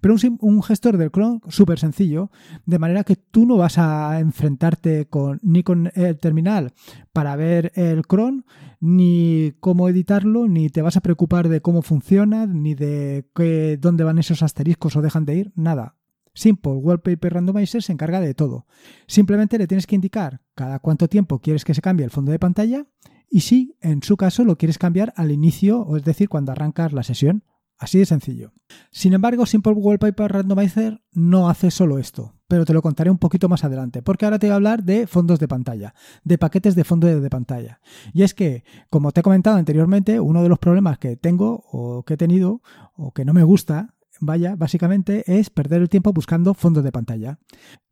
Pero 0.00 0.16
un, 0.40 0.62
gestor 0.62 0.96
del 0.96 1.10
cron 1.10 1.42
súper 1.48 1.78
sencillo, 1.78 2.30
de 2.64 2.78
manera 2.78 3.04
que 3.04 3.16
tú 3.16 3.44
no 3.44 3.58
vas 3.58 3.76
a 3.76 4.18
enfrentarte 4.20 5.06
con, 5.06 5.38
ni 5.42 5.62
con 5.62 5.92
el 5.94 6.16
terminal 6.16 6.72
para 7.12 7.36
ver 7.36 7.72
el 7.74 8.06
cron, 8.06 8.46
ni 8.80 9.52
cómo 9.60 9.90
editarlo, 9.90 10.48
ni 10.48 10.70
te 10.70 10.80
vas 10.80 10.96
a 10.96 11.02
preocupar 11.02 11.50
de 11.50 11.60
cómo 11.60 11.82
funciona, 11.82 12.46
ni 12.46 12.74
de 12.74 13.28
qué, 13.34 13.76
dónde 13.78 14.02
van 14.02 14.18
esos 14.18 14.42
asteriscos 14.42 14.96
o 14.96 15.02
dejan 15.02 15.26
de 15.26 15.34
ir. 15.34 15.52
Nada. 15.54 15.94
Simple 16.32 16.72
Wallpaper 16.72 17.34
Randomizer 17.34 17.82
se 17.82 17.92
encarga 17.92 18.18
de 18.20 18.32
todo. 18.32 18.66
Simplemente 19.06 19.58
le 19.58 19.66
tienes 19.66 19.86
que 19.86 19.96
indicar 19.96 20.40
cada 20.54 20.78
cuánto 20.78 21.06
tiempo 21.06 21.40
quieres 21.40 21.66
que 21.66 21.74
se 21.74 21.82
cambie 21.82 22.04
el 22.04 22.10
fondo 22.10 22.32
de 22.32 22.38
pantalla 22.38 22.86
y 23.30 23.40
si 23.40 23.76
en 23.80 24.02
su 24.02 24.16
caso 24.16 24.44
lo 24.44 24.56
quieres 24.56 24.76
cambiar 24.76 25.12
al 25.16 25.30
inicio, 25.30 25.80
o 25.80 25.96
es 25.96 26.04
decir, 26.04 26.28
cuando 26.28 26.52
arrancas 26.52 26.92
la 26.92 27.04
sesión. 27.04 27.44
Así 27.78 27.98
de 27.98 28.04
sencillo. 28.04 28.52
Sin 28.90 29.14
embargo, 29.14 29.46
Simple 29.46 29.72
Wallpaper 29.72 30.30
Randomizer 30.30 31.00
no 31.12 31.48
hace 31.48 31.70
solo 31.70 31.96
esto, 31.96 32.34
pero 32.46 32.66
te 32.66 32.74
lo 32.74 32.82
contaré 32.82 33.10
un 33.10 33.16
poquito 33.16 33.48
más 33.48 33.64
adelante, 33.64 34.02
porque 34.02 34.26
ahora 34.26 34.38
te 34.38 34.48
voy 34.48 34.52
a 34.52 34.56
hablar 34.56 34.84
de 34.84 35.06
fondos 35.06 35.38
de 35.38 35.48
pantalla, 35.48 35.94
de 36.22 36.36
paquetes 36.36 36.74
de 36.74 36.84
fondo 36.84 37.06
de 37.06 37.30
pantalla. 37.30 37.80
Y 38.12 38.22
es 38.22 38.34
que, 38.34 38.64
como 38.90 39.12
te 39.12 39.20
he 39.20 39.22
comentado 39.22 39.56
anteriormente, 39.56 40.20
uno 40.20 40.42
de 40.42 40.50
los 40.50 40.58
problemas 40.58 40.98
que 40.98 41.16
tengo 41.16 41.64
o 41.72 42.02
que 42.02 42.14
he 42.14 42.18
tenido 42.18 42.60
o 42.96 43.12
que 43.12 43.24
no 43.24 43.32
me 43.32 43.44
gusta 43.44 43.94
vaya, 44.20 44.56
básicamente 44.56 45.24
es 45.26 45.48
perder 45.48 45.80
el 45.80 45.88
tiempo 45.88 46.12
buscando 46.12 46.52
fondos 46.52 46.84
de 46.84 46.92
pantalla. 46.92 47.38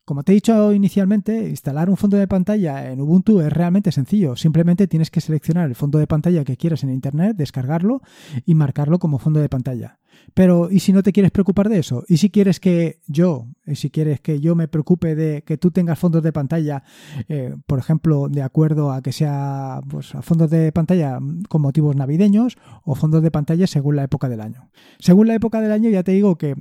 Como 0.09 0.23
te 0.23 0.33
he 0.33 0.37
dicho 0.37 0.73
inicialmente, 0.73 1.50
instalar 1.50 1.91
un 1.91 1.99
fondo 1.99 2.17
de 2.17 2.27
pantalla 2.27 2.91
en 2.91 2.99
Ubuntu 2.99 3.41
es 3.41 3.53
realmente 3.53 3.93
sencillo. 3.93 4.37
Simplemente 4.37 4.88
tienes 4.88 5.11
que 5.11 5.21
seleccionar 5.21 5.69
el 5.69 5.75
fondo 5.75 5.99
de 5.99 6.07
pantalla 6.07 6.45
que 6.45 6.57
quieras 6.57 6.83
en 6.83 6.88
Internet, 6.88 7.37
descargarlo 7.37 8.00
y 8.47 8.55
marcarlo 8.55 8.99
como 8.99 9.19
fondo 9.19 9.41
de 9.41 9.50
pantalla. 9.50 9.99
Pero, 10.35 10.71
¿y 10.71 10.81
si 10.81 10.93
no 10.93 11.03
te 11.03 11.13
quieres 11.13 11.33
preocupar 11.33 11.69
de 11.69 11.81
eso? 11.81 12.05
¿Y 12.09 12.19
si 12.19 12.31
quieres 12.31 12.61
que 12.61 13.01
yo, 13.07 13.49
y 13.67 13.75
si 13.75 13.91
quieres 13.91 14.21
que 14.21 14.41
yo 14.41 14.55
me 14.55 14.69
preocupe 14.69 15.15
de 15.15 15.43
que 15.43 15.59
tú 15.59 15.71
tengas 15.71 15.99
fondos 15.99 16.23
de 16.23 16.33
pantalla, 16.33 16.85
eh, 17.29 17.57
por 17.67 17.79
ejemplo, 17.79 18.29
de 18.29 18.43
acuerdo 18.43 18.93
a 18.93 19.03
que 19.03 19.13
sea 19.13 19.81
pues, 19.89 20.15
a 20.15 20.23
fondos 20.23 20.51
de 20.51 20.71
pantalla 20.71 21.19
con 21.49 21.63
motivos 21.63 21.97
navideños 21.97 22.57
o 22.85 22.95
fondos 22.95 23.23
de 23.23 23.31
pantalla 23.31 23.67
según 23.67 23.97
la 23.97 24.05
época 24.05 24.29
del 24.29 24.41
año? 24.41 24.71
Según 25.01 25.27
la 25.27 25.35
época 25.35 25.61
del 25.61 25.73
año, 25.73 25.91
ya 25.91 26.03
te 26.03 26.13
digo 26.13 26.39
que 26.39 26.55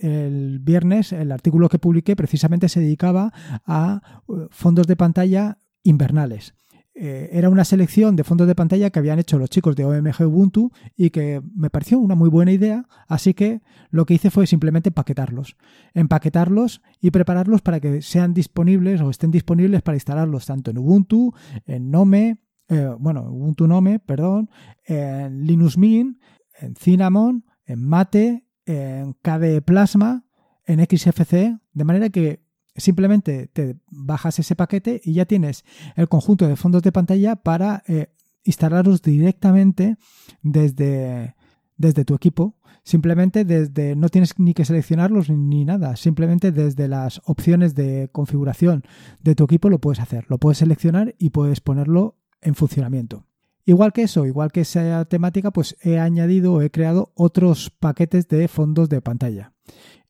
el 0.00 0.60
viernes 0.60 1.12
el 1.12 1.32
artículo 1.32 1.68
que 1.68 1.78
publiqué 1.78 2.16
precisamente 2.16 2.68
se 2.68 2.80
dedicaba 2.80 3.32
a 3.66 4.22
uh, 4.26 4.46
fondos 4.50 4.86
de 4.86 4.96
pantalla 4.96 5.58
invernales. 5.82 6.54
Eh, 6.96 7.30
era 7.32 7.48
una 7.48 7.64
selección 7.64 8.14
de 8.14 8.22
fondos 8.22 8.46
de 8.46 8.54
pantalla 8.54 8.90
que 8.90 9.00
habían 9.00 9.18
hecho 9.18 9.36
los 9.36 9.50
chicos 9.50 9.74
de 9.74 9.84
OMG 9.84 10.28
Ubuntu 10.28 10.70
y 10.96 11.10
que 11.10 11.42
me 11.56 11.68
pareció 11.68 11.98
una 11.98 12.14
muy 12.14 12.30
buena 12.30 12.52
idea, 12.52 12.86
así 13.08 13.34
que 13.34 13.62
lo 13.90 14.06
que 14.06 14.14
hice 14.14 14.30
fue 14.30 14.46
simplemente 14.46 14.90
empaquetarlos, 14.90 15.56
empaquetarlos 15.92 16.82
y 17.00 17.10
prepararlos 17.10 17.62
para 17.62 17.80
que 17.80 18.00
sean 18.00 18.32
disponibles 18.32 19.00
o 19.00 19.10
estén 19.10 19.32
disponibles 19.32 19.82
para 19.82 19.96
instalarlos 19.96 20.46
tanto 20.46 20.70
en 20.70 20.78
Ubuntu, 20.78 21.34
en 21.66 21.90
Nome, 21.90 22.38
eh, 22.68 22.94
bueno, 22.96 23.22
Ubuntu 23.28 23.66
Nome, 23.66 23.98
perdón, 23.98 24.48
en 24.84 25.44
Linux 25.44 25.76
Mint, 25.76 26.20
en 26.60 26.76
Cinnamon, 26.76 27.44
en 27.66 27.80
Mate, 27.80 28.46
en 28.66 29.14
KDE 29.14 29.62
Plasma, 29.62 30.24
en 30.64 30.78
XFC, 30.84 31.58
de 31.72 31.84
manera 31.84 32.08
que 32.08 32.43
Simplemente 32.76 33.48
te 33.52 33.76
bajas 33.90 34.38
ese 34.38 34.56
paquete 34.56 35.00
y 35.04 35.14
ya 35.14 35.26
tienes 35.26 35.64
el 35.94 36.08
conjunto 36.08 36.48
de 36.48 36.56
fondos 36.56 36.82
de 36.82 36.92
pantalla 36.92 37.36
para 37.36 37.84
eh, 37.86 38.08
instalarlos 38.42 39.00
directamente 39.00 39.96
desde, 40.42 41.34
desde 41.76 42.04
tu 42.04 42.14
equipo. 42.14 42.56
Simplemente 42.82 43.44
desde, 43.44 43.96
no 43.96 44.08
tienes 44.08 44.38
ni 44.38 44.52
que 44.52 44.64
seleccionarlos 44.64 45.30
ni 45.30 45.64
nada, 45.64 45.96
simplemente 45.96 46.52
desde 46.52 46.86
las 46.86 47.22
opciones 47.24 47.74
de 47.74 48.10
configuración 48.12 48.84
de 49.22 49.34
tu 49.34 49.44
equipo 49.44 49.70
lo 49.70 49.78
puedes 49.78 50.00
hacer. 50.00 50.26
Lo 50.28 50.38
puedes 50.38 50.58
seleccionar 50.58 51.14
y 51.18 51.30
puedes 51.30 51.60
ponerlo 51.60 52.18
en 52.42 52.54
funcionamiento. 52.54 53.24
Igual 53.64 53.94
que 53.94 54.02
eso, 54.02 54.26
igual 54.26 54.52
que 54.52 54.60
esa 54.60 55.04
temática, 55.06 55.50
pues 55.50 55.76
he 55.80 55.98
añadido 55.98 56.52
o 56.52 56.60
he 56.60 56.70
creado 56.70 57.12
otros 57.14 57.70
paquetes 57.70 58.28
de 58.28 58.48
fondos 58.48 58.90
de 58.90 59.00
pantalla. 59.00 59.54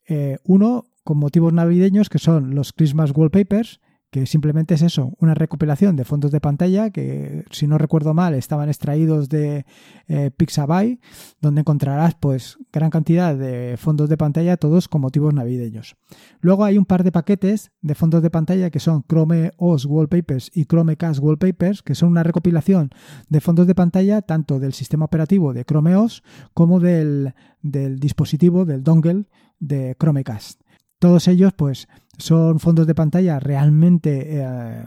Eh, 0.09 0.39
uno 0.45 0.87
con 1.05 1.19
motivos 1.19 1.53
navideños 1.53 2.09
que 2.09 2.19
son 2.19 2.55
los 2.55 2.73
Christmas 2.73 3.13
Wallpapers, 3.15 3.81
que 4.15 4.27
simplemente 4.27 4.75
es 4.75 4.83
eso, 4.83 5.13
una 5.19 5.35
recopilación 5.35 5.97
de 5.97 6.05
fondos 6.05 6.31
de 6.31 6.41
pantalla 6.41 6.91
que, 6.91 7.45
si 7.51 7.67
no 7.67 7.79
recuerdo 7.79 8.15
mal, 8.15 8.35
estaban 8.35 8.69
extraídos 8.69 9.29
de 9.29 9.67
eh, 10.07 10.31
Pixabay, 10.31 11.01
donde 11.41 11.63
encontrarás 11.63 12.15
pues 12.15 12.57
gran 12.73 12.91
cantidad 12.91 13.35
de 13.35 13.77
fondos 13.77 14.09
de 14.09 14.17
pantalla, 14.17 14.57
todos 14.57 14.87
con 14.87 15.01
motivos 15.01 15.35
navideños. 15.35 15.97
Luego 16.39 16.63
hay 16.63 16.79
un 16.79 16.85
par 16.85 17.03
de 17.03 17.11
paquetes 17.11 17.73
de 17.83 17.97
fondos 17.97 18.23
de 18.23 18.31
pantalla 18.31 18.71
que 18.71 18.79
son 18.79 19.03
Chrome 19.03 19.51
OS 19.57 19.85
Wallpapers 19.85 20.53
y 20.55 20.67
Chromecast 20.67 21.19
Wallpapers, 21.21 21.83
que 21.83 21.97
son 21.97 22.11
una 22.11 22.23
recopilación 22.23 22.91
de 23.29 23.41
fondos 23.41 23.67
de 23.67 23.75
pantalla 23.75 24.23
tanto 24.23 24.61
del 24.61 24.75
sistema 24.75 25.07
operativo 25.07 25.53
de 25.53 25.65
Chrome 25.65 25.97
OS 25.97 26.23
como 26.55 26.79
del, 26.79 27.35
del 27.63 27.99
dispositivo, 27.99 28.65
del 28.65 28.85
dongle 28.85 29.27
de 29.59 29.97
Chromecast. 29.99 30.64
Todos 31.05 31.29
ellos, 31.29 31.53
pues, 31.53 31.87
son 32.17 32.61
fondos 32.61 32.87
de 32.87 32.95
pantalla 32.95 33.39
realmente 33.39 34.39
eh, 34.41 34.85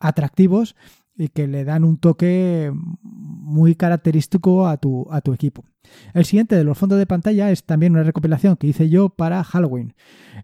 atractivos 0.00 0.74
y 1.14 1.28
que 1.28 1.46
le 1.46 1.62
dan 1.64 1.84
un 1.84 1.98
toque 1.98 2.72
muy 3.02 3.74
característico 3.74 4.66
a 4.66 4.78
tu, 4.78 5.06
a 5.10 5.20
tu 5.20 5.34
equipo. 5.34 5.66
El 6.14 6.24
siguiente 6.24 6.56
de 6.56 6.64
los 6.64 6.78
fondos 6.78 6.98
de 6.98 7.04
pantalla 7.04 7.50
es 7.50 7.64
también 7.64 7.92
una 7.92 8.02
recopilación 8.02 8.56
que 8.56 8.68
hice 8.68 8.88
yo 8.88 9.10
para 9.10 9.44
Halloween. 9.44 9.92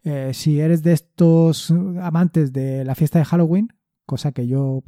Eh, 0.03 0.33
si 0.35 0.61
eres 0.61 0.83
de 0.83 0.93
estos 0.93 1.71
amantes 2.03 2.53
de 2.53 2.85
la 2.85 2.95
fiesta 2.95 3.19
de 3.19 3.25
Halloween, 3.25 3.73
cosa 4.05 4.33
que 4.33 4.47
yo 4.47 4.83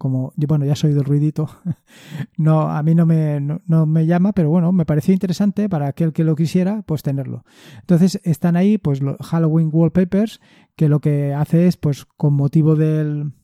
como 0.00 0.32
bueno 0.34 0.64
ya 0.64 0.74
soy 0.74 0.94
del 0.94 1.04
ruidito 1.04 1.50
no 2.38 2.70
a 2.70 2.82
mí 2.82 2.94
no 2.94 3.04
me, 3.04 3.38
no, 3.38 3.84
me 3.84 4.06
llama 4.06 4.32
pero 4.32 4.48
bueno 4.48 4.72
me 4.72 4.86
pareció 4.86 5.12
interesante 5.12 5.68
para 5.68 5.88
aquel 5.88 6.14
que 6.14 6.24
lo 6.24 6.34
quisiera 6.36 6.80
pues 6.86 7.02
tenerlo. 7.02 7.44
Entonces 7.80 8.18
están 8.24 8.56
ahí 8.56 8.78
pues 8.78 9.02
los 9.02 9.18
Halloween 9.18 9.68
wallpapers 9.70 10.40
que 10.74 10.88
lo 10.88 11.00
que 11.00 11.34
hace 11.34 11.66
es 11.66 11.76
pues 11.76 12.06
con 12.06 12.32
motivo 12.32 12.76
del 12.76 13.34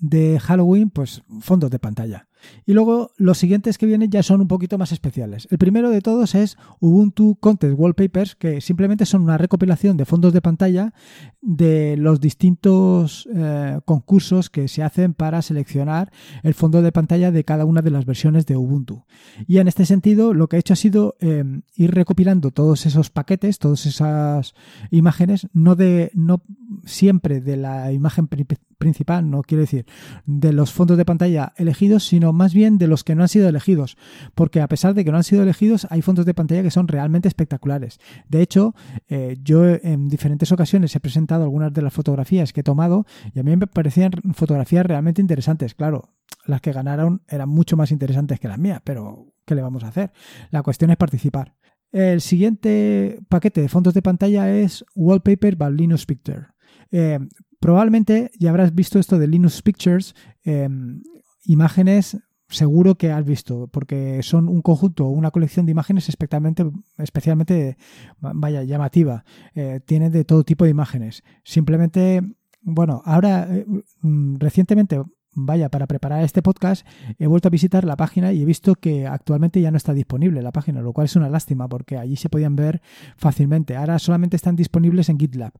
de 0.00 0.38
Halloween 0.38 0.90
pues 0.90 1.24
fondos 1.40 1.68
de 1.68 1.80
pantalla 1.80 2.27
y 2.66 2.72
luego 2.72 3.12
los 3.16 3.38
siguientes 3.38 3.78
que 3.78 3.86
vienen 3.86 4.10
ya 4.10 4.22
son 4.22 4.40
un 4.40 4.48
poquito 4.48 4.78
más 4.78 4.92
especiales. 4.92 5.48
El 5.50 5.58
primero 5.58 5.90
de 5.90 6.00
todos 6.00 6.34
es 6.34 6.56
Ubuntu 6.80 7.36
Contest 7.40 7.74
Wallpapers, 7.78 8.36
que 8.36 8.60
simplemente 8.60 9.06
son 9.06 9.22
una 9.22 9.38
recopilación 9.38 9.96
de 9.96 10.04
fondos 10.04 10.32
de 10.32 10.42
pantalla 10.42 10.92
de 11.40 11.96
los 11.96 12.20
distintos 12.20 13.28
eh, 13.34 13.80
concursos 13.84 14.50
que 14.50 14.68
se 14.68 14.82
hacen 14.82 15.14
para 15.14 15.42
seleccionar 15.42 16.12
el 16.42 16.54
fondo 16.54 16.82
de 16.82 16.92
pantalla 16.92 17.30
de 17.30 17.44
cada 17.44 17.64
una 17.64 17.82
de 17.82 17.90
las 17.90 18.04
versiones 18.04 18.46
de 18.46 18.56
Ubuntu. 18.56 19.04
Y 19.46 19.58
en 19.58 19.68
este 19.68 19.86
sentido, 19.86 20.34
lo 20.34 20.48
que 20.48 20.56
he 20.56 20.60
hecho 20.60 20.74
ha 20.74 20.76
sido 20.76 21.16
eh, 21.20 21.44
ir 21.76 21.94
recopilando 21.94 22.50
todos 22.50 22.86
esos 22.86 23.10
paquetes, 23.10 23.58
todas 23.58 23.86
esas 23.86 24.54
imágenes, 24.90 25.48
no 25.52 25.74
de 25.74 26.10
no 26.14 26.42
siempre 26.84 27.40
de 27.40 27.56
la 27.56 27.92
imagen 27.92 28.26
principal, 28.78 29.28
no 29.28 29.42
quiero 29.42 29.62
decir 29.62 29.86
de 30.24 30.52
los 30.52 30.72
fondos 30.72 30.96
de 30.96 31.04
pantalla 31.04 31.52
elegidos, 31.56 32.06
sino 32.06 32.32
más 32.32 32.54
bien 32.54 32.78
de 32.78 32.86
los 32.86 33.04
que 33.04 33.14
no 33.14 33.22
han 33.22 33.28
sido 33.28 33.48
elegidos, 33.48 33.96
porque 34.34 34.60
a 34.60 34.68
pesar 34.68 34.94
de 34.94 35.04
que 35.04 35.10
no 35.10 35.16
han 35.16 35.24
sido 35.24 35.42
elegidos, 35.42 35.86
hay 35.90 36.02
fondos 36.02 36.24
de 36.24 36.34
pantalla 36.34 36.62
que 36.62 36.70
son 36.70 36.88
realmente 36.88 37.28
espectaculares. 37.28 37.98
De 38.28 38.40
hecho, 38.40 38.74
eh, 39.08 39.36
yo 39.42 39.64
en 39.66 40.08
diferentes 40.08 40.52
ocasiones 40.52 40.94
he 40.94 41.00
presentado 41.00 41.42
algunas 41.42 41.72
de 41.72 41.82
las 41.82 41.92
fotografías 41.92 42.52
que 42.52 42.60
he 42.60 42.64
tomado 42.64 43.04
y 43.34 43.40
a 43.40 43.42
mí 43.42 43.56
me 43.56 43.66
parecían 43.66 44.12
fotografías 44.34 44.86
realmente 44.86 45.20
interesantes. 45.20 45.74
Claro, 45.74 46.14
las 46.46 46.60
que 46.60 46.72
ganaron 46.72 47.22
eran 47.28 47.48
mucho 47.48 47.76
más 47.76 47.90
interesantes 47.90 48.40
que 48.40 48.48
las 48.48 48.58
mías, 48.58 48.80
pero 48.84 49.26
¿qué 49.44 49.54
le 49.54 49.62
vamos 49.62 49.84
a 49.84 49.88
hacer? 49.88 50.12
La 50.50 50.62
cuestión 50.62 50.90
es 50.90 50.96
participar. 50.96 51.54
El 51.90 52.20
siguiente 52.20 53.18
paquete 53.28 53.62
de 53.62 53.68
fondos 53.68 53.94
de 53.94 54.02
pantalla 54.02 54.54
es 54.54 54.84
Wallpaper 54.94 55.56
by 55.56 55.72
Linux 55.72 56.04
Picture. 56.04 56.48
Eh, 56.90 57.18
probablemente 57.60 58.30
ya 58.38 58.50
habrás 58.50 58.74
visto 58.74 58.98
esto 58.98 59.18
de 59.18 59.26
Linux 59.26 59.62
Pictures, 59.62 60.14
eh, 60.44 60.68
imágenes 61.44 62.18
seguro 62.48 62.94
que 62.94 63.12
has 63.12 63.24
visto, 63.24 63.68
porque 63.68 64.22
son 64.22 64.48
un 64.48 64.62
conjunto, 64.62 65.06
una 65.06 65.30
colección 65.30 65.66
de 65.66 65.72
imágenes 65.72 66.08
especialmente, 66.08 66.64
especialmente 66.96 67.76
vaya, 68.20 68.62
llamativa. 68.62 69.24
Eh, 69.54 69.80
tiene 69.84 70.10
de 70.10 70.24
todo 70.24 70.44
tipo 70.44 70.64
de 70.64 70.70
imágenes. 70.70 71.22
Simplemente, 71.44 72.22
bueno, 72.62 73.02
ahora 73.04 73.48
mm, 74.00 74.36
recientemente 74.38 75.02
vaya, 75.46 75.68
para 75.68 75.86
preparar 75.86 76.24
este 76.24 76.42
podcast 76.42 76.86
he 77.18 77.26
vuelto 77.26 77.48
a 77.48 77.50
visitar 77.50 77.84
la 77.84 77.96
página 77.96 78.32
y 78.32 78.42
he 78.42 78.44
visto 78.44 78.74
que 78.74 79.06
actualmente 79.06 79.60
ya 79.60 79.70
no 79.70 79.76
está 79.76 79.94
disponible 79.94 80.42
la 80.42 80.52
página, 80.52 80.80
lo 80.80 80.92
cual 80.92 81.06
es 81.06 81.16
una 81.16 81.28
lástima 81.28 81.68
porque 81.68 81.96
allí 81.96 82.16
se 82.16 82.28
podían 82.28 82.56
ver 82.56 82.80
fácilmente. 83.16 83.76
Ahora 83.76 83.98
solamente 83.98 84.36
están 84.36 84.56
disponibles 84.56 85.08
en 85.08 85.18
GitLab. 85.18 85.52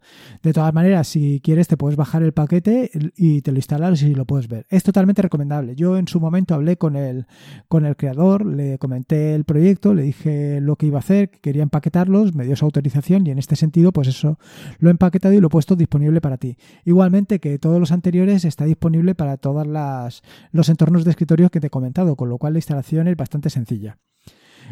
De 0.43 0.53
todas 0.53 0.73
maneras, 0.75 1.09
si 1.09 1.41
quieres 1.41 1.69
te 1.69 1.77
puedes 1.77 1.97
bajar 1.97 2.23
el 2.23 2.33
paquete 2.33 2.91
y 3.17 3.43
te 3.43 3.53
lo 3.53 3.59
instalas 3.59 4.03
y 4.03 4.15
lo 4.15 4.25
puedes 4.25 4.49
ver. 4.49 4.67
Es 4.69 4.83
totalmente 4.83 5.23
recomendable. 5.23 5.75
Yo 5.77 5.97
en 5.97 6.09
su 6.09 6.21
momento 6.21 6.55
hablé 6.55 6.77
con 6.77 6.97
el, 6.97 7.27
con 7.69 7.87
el 7.87 7.97
creador, 7.97 8.45
le 8.45 8.79
comenté 8.79 9.35
el 9.35 9.45
proyecto, 9.45 9.95
le 9.95 10.03
dije 10.03 10.61
lo 10.61 10.77
que 10.77 10.87
iba 10.87 10.99
a 10.99 11.01
hacer, 11.01 11.31
que 11.31 11.41
quería 11.41 11.63
empaquetarlos, 11.63 12.35
me 12.35 12.45
dio 12.45 12.57
su 12.57 12.65
autorización 12.65 13.27
y 13.27 13.31
en 13.31 13.39
este 13.39 13.57
sentido 13.57 13.93
pues 13.93 14.09
eso 14.09 14.39
lo 14.79 14.89
he 14.89 14.91
empaquetado 14.91 15.35
y 15.35 15.41
lo 15.41 15.47
he 15.47 15.51
puesto 15.51 15.77
disponible 15.77 16.21
para 16.21 16.37
ti. 16.37 16.57
Igualmente 16.85 17.39
que 17.41 17.59
todos 17.59 17.79
los 17.81 17.93
anteriores 17.93 18.45
está 18.45 18.65
disponible 18.65 19.15
para 19.15 19.37
todas 19.37 19.67
los 19.73 20.69
entornos 20.69 21.05
de 21.05 21.11
escritorio 21.11 21.51
que 21.51 21.61
te 21.61 21.69
he 21.69 21.71
comentado, 21.71 22.17
con 22.17 22.29
lo 22.29 22.39
cual 22.39 22.55
la 22.55 22.59
instalación 22.59 23.09
es 23.09 23.17
bastante 23.17 23.51
sencilla. 23.51 23.99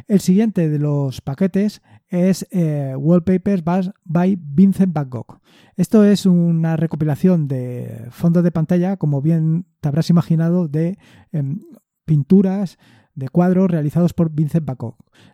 El 0.09 0.21
siguiente 0.21 0.69
de 0.69 0.79
los 0.79 1.21
paquetes 1.21 1.83
es 2.09 2.47
eh, 2.51 2.95
Wallpapers 2.97 3.63
by 4.05 4.39
Vincent 4.41 4.93
Van 4.93 5.09
Gogh. 5.09 5.41
Esto 5.77 6.05
es 6.05 6.27
una 6.27 6.77
recopilación 6.77 7.49
de 7.49 8.07
fondos 8.11 8.45
de 8.45 8.53
pantalla, 8.53 8.97
como 8.97 9.23
bien 9.23 9.67
te 9.81 9.89
habrás 9.89 10.11
imaginado, 10.11 10.69
de 10.69 10.99
em, 11.33 11.61
pinturas, 12.05 12.79
de 13.17 13.29
cuadros 13.31 13.71
realizados 13.71 14.13
por 14.13 14.31
Vincent 14.31 14.65
Van. 14.65 14.77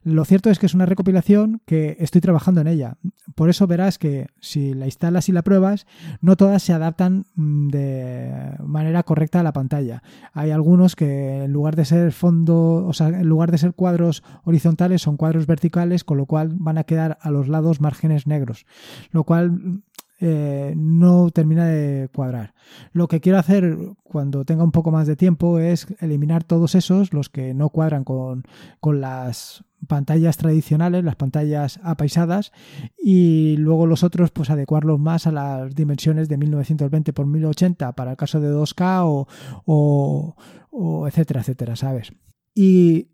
Lo 0.04 0.24
cierto 0.24 0.50
es 0.50 0.58
que 0.58 0.66
es 0.66 0.74
una 0.74 0.86
recopilación 0.86 1.60
que 1.66 1.96
estoy 1.98 2.20
trabajando 2.20 2.60
en 2.60 2.68
ella. 2.68 2.96
Por 3.34 3.50
eso 3.50 3.66
verás 3.66 3.98
que 3.98 4.28
si 4.40 4.72
la 4.72 4.86
instalas 4.86 5.28
y 5.28 5.32
la 5.32 5.42
pruebas, 5.42 5.86
no 6.20 6.36
todas 6.36 6.62
se 6.62 6.72
adaptan 6.72 7.26
mm, 7.34 7.68
de 7.68 8.54
manera 8.64 9.02
correcta 9.02 9.40
a 9.40 9.42
la 9.42 9.52
pantalla. 9.52 10.02
Hay 10.32 10.52
algunos 10.52 10.94
que 10.94 11.44
en 11.44 11.52
lugar 11.52 11.74
de 11.74 11.84
ser 11.84 12.12
fondo, 12.12 12.86
o 12.86 12.92
sea, 12.92 13.08
en 13.08 13.28
lugar 13.28 13.50
de 13.50 13.58
ser 13.58 13.74
cuadros 13.74 14.22
horizontales, 14.44 15.02
son 15.02 15.16
cuadros 15.16 15.46
verticales, 15.46 16.04
con 16.04 16.18
lo 16.18 16.26
cual 16.26 16.54
van 16.54 16.78
a 16.78 16.84
quedar 16.84 17.18
a 17.20 17.30
los 17.30 17.48
lados 17.48 17.80
márgenes 17.80 18.28
negros. 18.28 18.64
Lo 19.10 19.24
cual 19.24 19.82
eh, 20.24 20.74
no 20.76 21.30
termina 21.30 21.66
de 21.66 22.08
cuadrar. 22.14 22.54
Lo 22.92 23.08
que 23.08 23.20
quiero 23.20 23.38
hacer 23.38 23.76
cuando 24.04 24.44
tenga 24.44 24.62
un 24.62 24.70
poco 24.70 24.92
más 24.92 25.08
de 25.08 25.16
tiempo 25.16 25.58
es 25.58 25.88
eliminar 25.98 26.44
todos 26.44 26.76
esos, 26.76 27.12
los 27.12 27.28
que 27.28 27.54
no 27.54 27.70
cuadran 27.70 28.04
con, 28.04 28.44
con 28.78 29.00
las 29.00 29.64
pantallas 29.88 30.36
tradicionales, 30.36 31.02
las 31.02 31.16
pantallas 31.16 31.80
apaisadas, 31.82 32.52
y 32.96 33.56
luego 33.56 33.88
los 33.88 34.04
otros, 34.04 34.30
pues 34.30 34.48
adecuarlos 34.50 35.00
más 35.00 35.26
a 35.26 35.32
las 35.32 35.74
dimensiones 35.74 36.28
de 36.28 36.36
1920 36.36 37.10
x 37.10 37.26
1080 37.26 37.92
para 37.96 38.12
el 38.12 38.16
caso 38.16 38.40
de 38.40 38.54
2K 38.54 39.00
o, 39.04 39.26
o, 39.66 40.36
o 40.70 41.08
etcétera, 41.08 41.40
etcétera, 41.40 41.74
¿sabes? 41.74 42.12
Y 42.54 43.08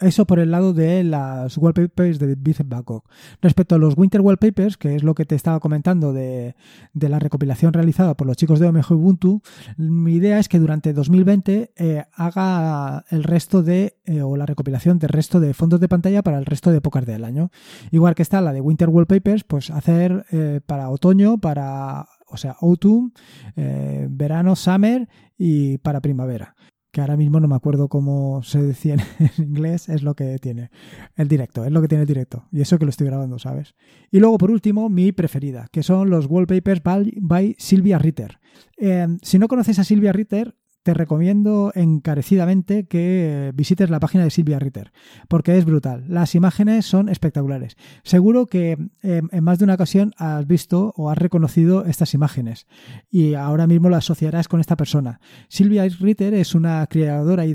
eso 0.00 0.26
por 0.26 0.38
el 0.38 0.50
lado 0.50 0.72
de 0.72 1.02
las 1.02 1.56
wallpapers 1.58 2.18
de 2.18 2.34
Vincent 2.36 2.68
Bangkok. 2.68 3.08
Respecto 3.42 3.74
a 3.74 3.78
los 3.78 3.96
Winter 3.96 4.20
Wallpapers, 4.20 4.76
que 4.76 4.94
es 4.94 5.02
lo 5.02 5.14
que 5.14 5.24
te 5.24 5.34
estaba 5.34 5.58
comentando 5.60 6.12
de, 6.12 6.54
la 6.94 7.18
recopilación 7.18 7.72
realizada 7.72 8.14
por 8.14 8.26
los 8.26 8.36
chicos 8.36 8.60
de 8.60 8.68
OMG 8.68 8.92
Ubuntu, 8.92 9.42
mi 9.76 10.14
idea 10.14 10.38
es 10.38 10.48
que 10.48 10.58
durante 10.58 10.92
2020 10.92 11.72
eh, 11.76 12.04
haga 12.12 13.04
el 13.10 13.24
resto 13.24 13.62
de, 13.62 13.96
eh, 14.04 14.22
o 14.22 14.36
la 14.36 14.46
recopilación 14.46 14.98
del 14.98 15.10
resto 15.10 15.40
de 15.40 15.52
fondos 15.54 15.80
de 15.80 15.88
pantalla 15.88 16.22
para 16.22 16.38
el 16.38 16.46
resto 16.46 16.70
de 16.70 16.78
épocas 16.78 17.04
del 17.04 17.24
año. 17.24 17.50
Igual 17.90 18.14
que 18.14 18.22
está 18.22 18.40
la 18.40 18.52
de 18.52 18.60
Winter 18.60 18.88
Wallpapers, 18.88 19.44
pues 19.44 19.70
hacer 19.70 20.26
eh, 20.30 20.60
para 20.64 20.90
otoño, 20.90 21.38
para, 21.38 22.06
o 22.28 22.36
sea, 22.36 22.56
autumn, 22.60 23.12
verano, 23.56 24.54
summer 24.54 25.08
y 25.36 25.78
para 25.78 26.00
primavera 26.00 26.54
que 26.90 27.00
ahora 27.00 27.16
mismo 27.16 27.40
no 27.40 27.48
me 27.48 27.56
acuerdo 27.56 27.88
cómo 27.88 28.42
se 28.42 28.62
decía 28.62 28.96
en 29.18 29.44
inglés, 29.44 29.88
es 29.88 30.02
lo 30.02 30.14
que 30.14 30.38
tiene 30.38 30.70
el 31.16 31.28
directo, 31.28 31.64
es 31.64 31.72
lo 31.72 31.80
que 31.80 31.88
tiene 31.88 32.02
el 32.02 32.08
directo. 32.08 32.46
Y 32.52 32.60
eso 32.60 32.78
que 32.78 32.84
lo 32.84 32.90
estoy 32.90 33.06
grabando, 33.06 33.38
¿sabes? 33.38 33.74
Y 34.10 34.20
luego, 34.20 34.38
por 34.38 34.50
último, 34.50 34.88
mi 34.88 35.12
preferida, 35.12 35.66
que 35.70 35.82
son 35.82 36.10
los 36.10 36.26
wallpapers 36.26 36.82
by, 36.82 37.56
Silvia 37.58 37.98
Ritter. 37.98 38.40
Eh, 38.78 39.06
si 39.22 39.38
no 39.38 39.48
conoces 39.48 39.78
a 39.78 39.84
Silvia 39.84 40.12
Ritter, 40.12 40.56
te 40.88 40.94
recomiendo 40.94 41.70
encarecidamente 41.74 42.86
que 42.86 43.52
visites 43.54 43.90
la 43.90 44.00
página 44.00 44.24
de 44.24 44.30
Silvia 44.30 44.58
Ritter, 44.58 44.90
porque 45.28 45.58
es 45.58 45.66
brutal. 45.66 46.06
Las 46.08 46.34
imágenes 46.34 46.86
son 46.86 47.10
espectaculares. 47.10 47.76
Seguro 48.04 48.46
que 48.46 48.78
eh, 49.02 49.20
en 49.30 49.44
más 49.44 49.58
de 49.58 49.66
una 49.66 49.74
ocasión 49.74 50.14
has 50.16 50.46
visto 50.46 50.94
o 50.96 51.10
has 51.10 51.18
reconocido 51.18 51.84
estas 51.84 52.14
imágenes 52.14 52.66
y 53.10 53.34
ahora 53.34 53.66
mismo 53.66 53.90
las 53.90 54.06
asociarás 54.06 54.48
con 54.48 54.60
esta 54.60 54.76
persona. 54.76 55.20
Silvia 55.48 55.86
Ritter 55.86 56.32
es 56.32 56.54
una 56.54 56.86
creadora 56.86 57.44
y, 57.44 57.52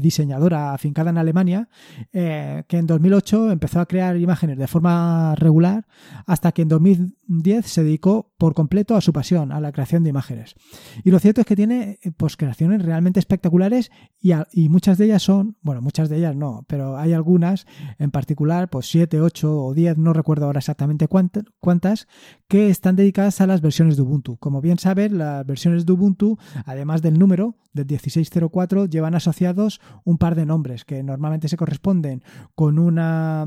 diseñadora 0.00 0.74
afincada 0.74 1.10
en 1.10 1.18
Alemania 1.18 1.68
eh, 2.12 2.64
que 2.66 2.78
en 2.78 2.88
2008 2.88 3.52
empezó 3.52 3.78
a 3.78 3.86
crear 3.86 4.16
imágenes 4.16 4.58
de 4.58 4.66
forma 4.66 5.36
regular 5.36 5.86
hasta 6.26 6.50
que 6.50 6.62
en 6.62 6.68
2010 7.28 7.66
se 7.66 7.82
dedicó 7.82 8.32
por 8.38 8.54
completo 8.54 8.96
a 8.96 9.00
su 9.00 9.12
pasión, 9.12 9.52
a 9.52 9.60
la 9.60 9.72
creación 9.72 10.02
de 10.02 10.10
imágenes. 10.10 10.54
Y 11.02 11.10
lo 11.10 11.18
cierto 11.18 11.40
es 11.40 11.46
que 11.46 11.56
tiene 11.56 11.98
pues, 12.16 12.36
creaciones 12.36 12.82
realmente 12.82 13.20
espectaculares 13.20 13.90
y, 14.20 14.68
muchas 14.68 14.98
de 14.98 15.06
ellas 15.06 15.22
son, 15.22 15.56
bueno, 15.62 15.82
muchas 15.82 16.08
de 16.08 16.16
ellas 16.16 16.34
no, 16.34 16.64
pero 16.68 16.96
hay 16.96 17.12
algunas 17.12 17.66
en 17.98 18.10
particular, 18.10 18.68
pues 18.68 18.86
7, 18.86 19.20
8 19.20 19.64
o 19.64 19.74
10, 19.74 19.98
no 19.98 20.12
recuerdo 20.12 20.46
ahora 20.46 20.58
exactamente 20.58 21.08
cuántas, 21.08 22.08
que 22.48 22.70
están 22.70 22.96
dedicadas 22.96 23.40
a 23.40 23.46
las 23.46 23.60
versiones 23.60 23.96
de 23.96 24.02
Ubuntu. 24.02 24.36
Como 24.38 24.60
bien 24.60 24.78
sabes, 24.78 25.12
las 25.12 25.46
versiones 25.46 25.86
de 25.86 25.92
Ubuntu, 25.92 26.38
además 26.64 27.02
del 27.02 27.18
número 27.18 27.56
del 27.72 27.86
1604, 27.86 28.86
llevan 28.86 29.14
asociados 29.14 29.80
un 30.04 30.18
par 30.18 30.34
de 30.34 30.46
nombres 30.46 30.84
que 30.84 31.02
normalmente 31.02 31.48
se 31.48 31.56
corresponden 31.56 32.22
con, 32.54 32.78
una, 32.78 33.46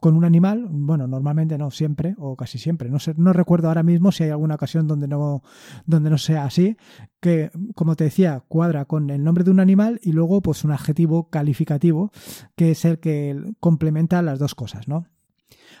con 0.00 0.14
un 0.14 0.24
animal, 0.24 0.68
bueno, 0.70 1.06
normalmente 1.06 1.58
no 1.58 1.70
siempre 1.70 2.14
o 2.18 2.36
casi 2.36 2.58
siempre, 2.58 2.90
no, 2.90 2.98
sé, 2.98 3.11
no 3.16 3.32
recuerdo 3.32 3.68
ahora 3.68 3.82
mismo 3.82 4.12
si 4.12 4.24
hay 4.24 4.30
alguna 4.30 4.54
ocasión 4.54 4.86
donde 4.86 5.08
no, 5.08 5.42
donde 5.86 6.10
no 6.10 6.18
sea 6.18 6.44
así, 6.44 6.76
que 7.20 7.50
como 7.74 7.96
te 7.96 8.04
decía, 8.04 8.44
cuadra 8.48 8.84
con 8.84 9.10
el 9.10 9.22
nombre 9.24 9.44
de 9.44 9.50
un 9.50 9.60
animal 9.60 10.00
y 10.02 10.12
luego 10.12 10.42
pues 10.42 10.64
un 10.64 10.72
adjetivo 10.72 11.30
calificativo 11.30 12.12
que 12.56 12.72
es 12.72 12.84
el 12.84 12.98
que 12.98 13.40
complementa 13.60 14.22
las 14.22 14.38
dos 14.38 14.54
cosas, 14.54 14.88
¿no? 14.88 15.06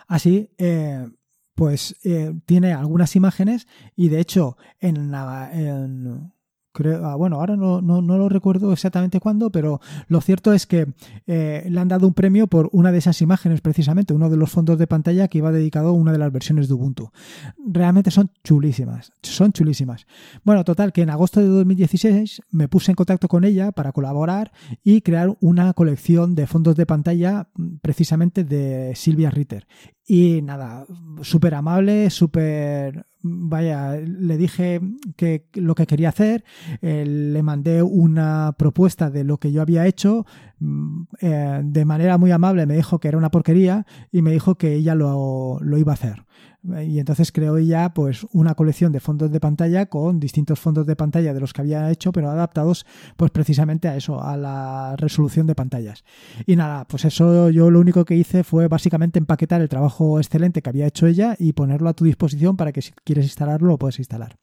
Así, 0.06 0.50
eh, 0.58 1.08
pues 1.54 1.96
eh, 2.04 2.34
tiene 2.46 2.72
algunas 2.72 3.14
imágenes 3.16 3.66
y 3.94 4.08
de 4.08 4.20
hecho 4.20 4.56
en, 4.80 5.10
la, 5.10 5.50
en 5.52 6.32
Creo, 6.72 7.04
ah, 7.04 7.16
bueno, 7.16 7.36
ahora 7.36 7.56
no, 7.56 7.82
no, 7.82 8.00
no, 8.00 8.16
lo 8.16 8.28
recuerdo 8.28 8.72
exactamente 8.72 9.20
cuándo, 9.20 9.50
pero 9.50 9.80
lo 10.08 10.20
cierto 10.20 10.52
es 10.52 10.66
que 10.66 10.86
eh, 11.26 11.66
le 11.68 11.80
han 11.80 11.88
dado 11.88 12.06
un 12.06 12.14
premio 12.14 12.46
por 12.46 12.70
una 12.72 12.90
de 12.92 12.98
esas 12.98 13.20
imágenes, 13.20 13.60
precisamente, 13.60 14.14
uno 14.14 14.30
de 14.30 14.38
los 14.38 14.50
fondos 14.50 14.78
de 14.78 14.86
pantalla 14.86 15.28
que 15.28 15.38
iba 15.38 15.52
dedicado 15.52 15.88
a 15.88 15.92
una 15.92 16.12
de 16.12 16.18
las 16.18 16.32
versiones 16.32 16.68
de 16.68 16.74
Ubuntu. 16.74 17.10
Realmente 17.58 18.10
son 18.10 18.30
chulísimas, 18.42 19.12
son 19.22 19.52
chulísimas. 19.52 20.06
Bueno, 20.44 20.64
total, 20.64 20.92
que 20.92 21.02
en 21.02 21.10
agosto 21.10 21.40
de 21.40 21.46
2016 21.46 22.40
me 22.50 22.68
puse 22.68 22.92
en 22.92 22.96
contacto 22.96 23.28
con 23.28 23.44
ella 23.44 23.72
para 23.72 23.92
colaborar 23.92 24.52
y 24.82 25.02
crear 25.02 25.36
una 25.40 25.72
colección 25.74 26.34
de 26.34 26.46
fondos 26.46 26.76
de 26.76 26.86
pantalla 26.86 27.48
precisamente 27.82 28.44
de 28.44 28.94
Silvia 28.94 29.30
Ritter. 29.30 29.66
Y 30.06 30.40
nada, 30.42 30.86
súper 31.22 31.54
amable, 31.54 32.10
súper 32.10 33.06
vaya, 33.22 33.96
le 33.96 34.36
dije 34.36 34.80
que 35.16 35.46
lo 35.54 35.74
que 35.74 35.86
quería 35.86 36.10
hacer, 36.10 36.44
eh, 36.80 37.04
le 37.06 37.42
mandé 37.42 37.82
una 37.82 38.54
propuesta 38.58 39.10
de 39.10 39.24
lo 39.24 39.38
que 39.38 39.52
yo 39.52 39.62
había 39.62 39.86
hecho, 39.86 40.26
mm, 40.58 41.02
eh, 41.20 41.60
de 41.64 41.84
manera 41.84 42.18
muy 42.18 42.30
amable 42.30 42.66
me 42.66 42.76
dijo 42.76 42.98
que 42.98 43.08
era 43.08 43.18
una 43.18 43.30
porquería 43.30 43.86
y 44.10 44.22
me 44.22 44.32
dijo 44.32 44.56
que 44.56 44.74
ella 44.74 44.94
lo, 44.94 45.58
lo 45.60 45.78
iba 45.78 45.92
a 45.92 45.94
hacer 45.94 46.24
y 46.62 47.00
entonces 47.00 47.32
creó 47.32 47.58
ya 47.58 47.92
pues 47.92 48.24
una 48.32 48.54
colección 48.54 48.92
de 48.92 49.00
fondos 49.00 49.32
de 49.32 49.40
pantalla 49.40 49.86
con 49.86 50.20
distintos 50.20 50.60
fondos 50.60 50.86
de 50.86 50.94
pantalla 50.94 51.34
de 51.34 51.40
los 51.40 51.52
que 51.52 51.60
había 51.60 51.90
hecho 51.90 52.12
pero 52.12 52.30
adaptados 52.30 52.86
pues 53.16 53.30
precisamente 53.32 53.88
a 53.88 53.96
eso 53.96 54.22
a 54.22 54.36
la 54.36 54.94
resolución 54.96 55.46
de 55.46 55.56
pantallas 55.56 56.04
y 56.46 56.54
nada 56.54 56.86
pues 56.86 57.04
eso 57.04 57.50
yo 57.50 57.70
lo 57.70 57.80
único 57.80 58.04
que 58.04 58.14
hice 58.14 58.44
fue 58.44 58.68
básicamente 58.68 59.18
empaquetar 59.18 59.60
el 59.60 59.68
trabajo 59.68 60.20
excelente 60.20 60.62
que 60.62 60.70
había 60.70 60.86
hecho 60.86 61.06
ella 61.06 61.34
y 61.38 61.52
ponerlo 61.52 61.88
a 61.88 61.94
tu 61.94 62.04
disposición 62.04 62.56
para 62.56 62.72
que 62.72 62.82
si 62.82 62.92
quieres 63.04 63.24
instalarlo 63.24 63.68
lo 63.68 63.78
puedes 63.78 63.98
instalar 63.98 64.38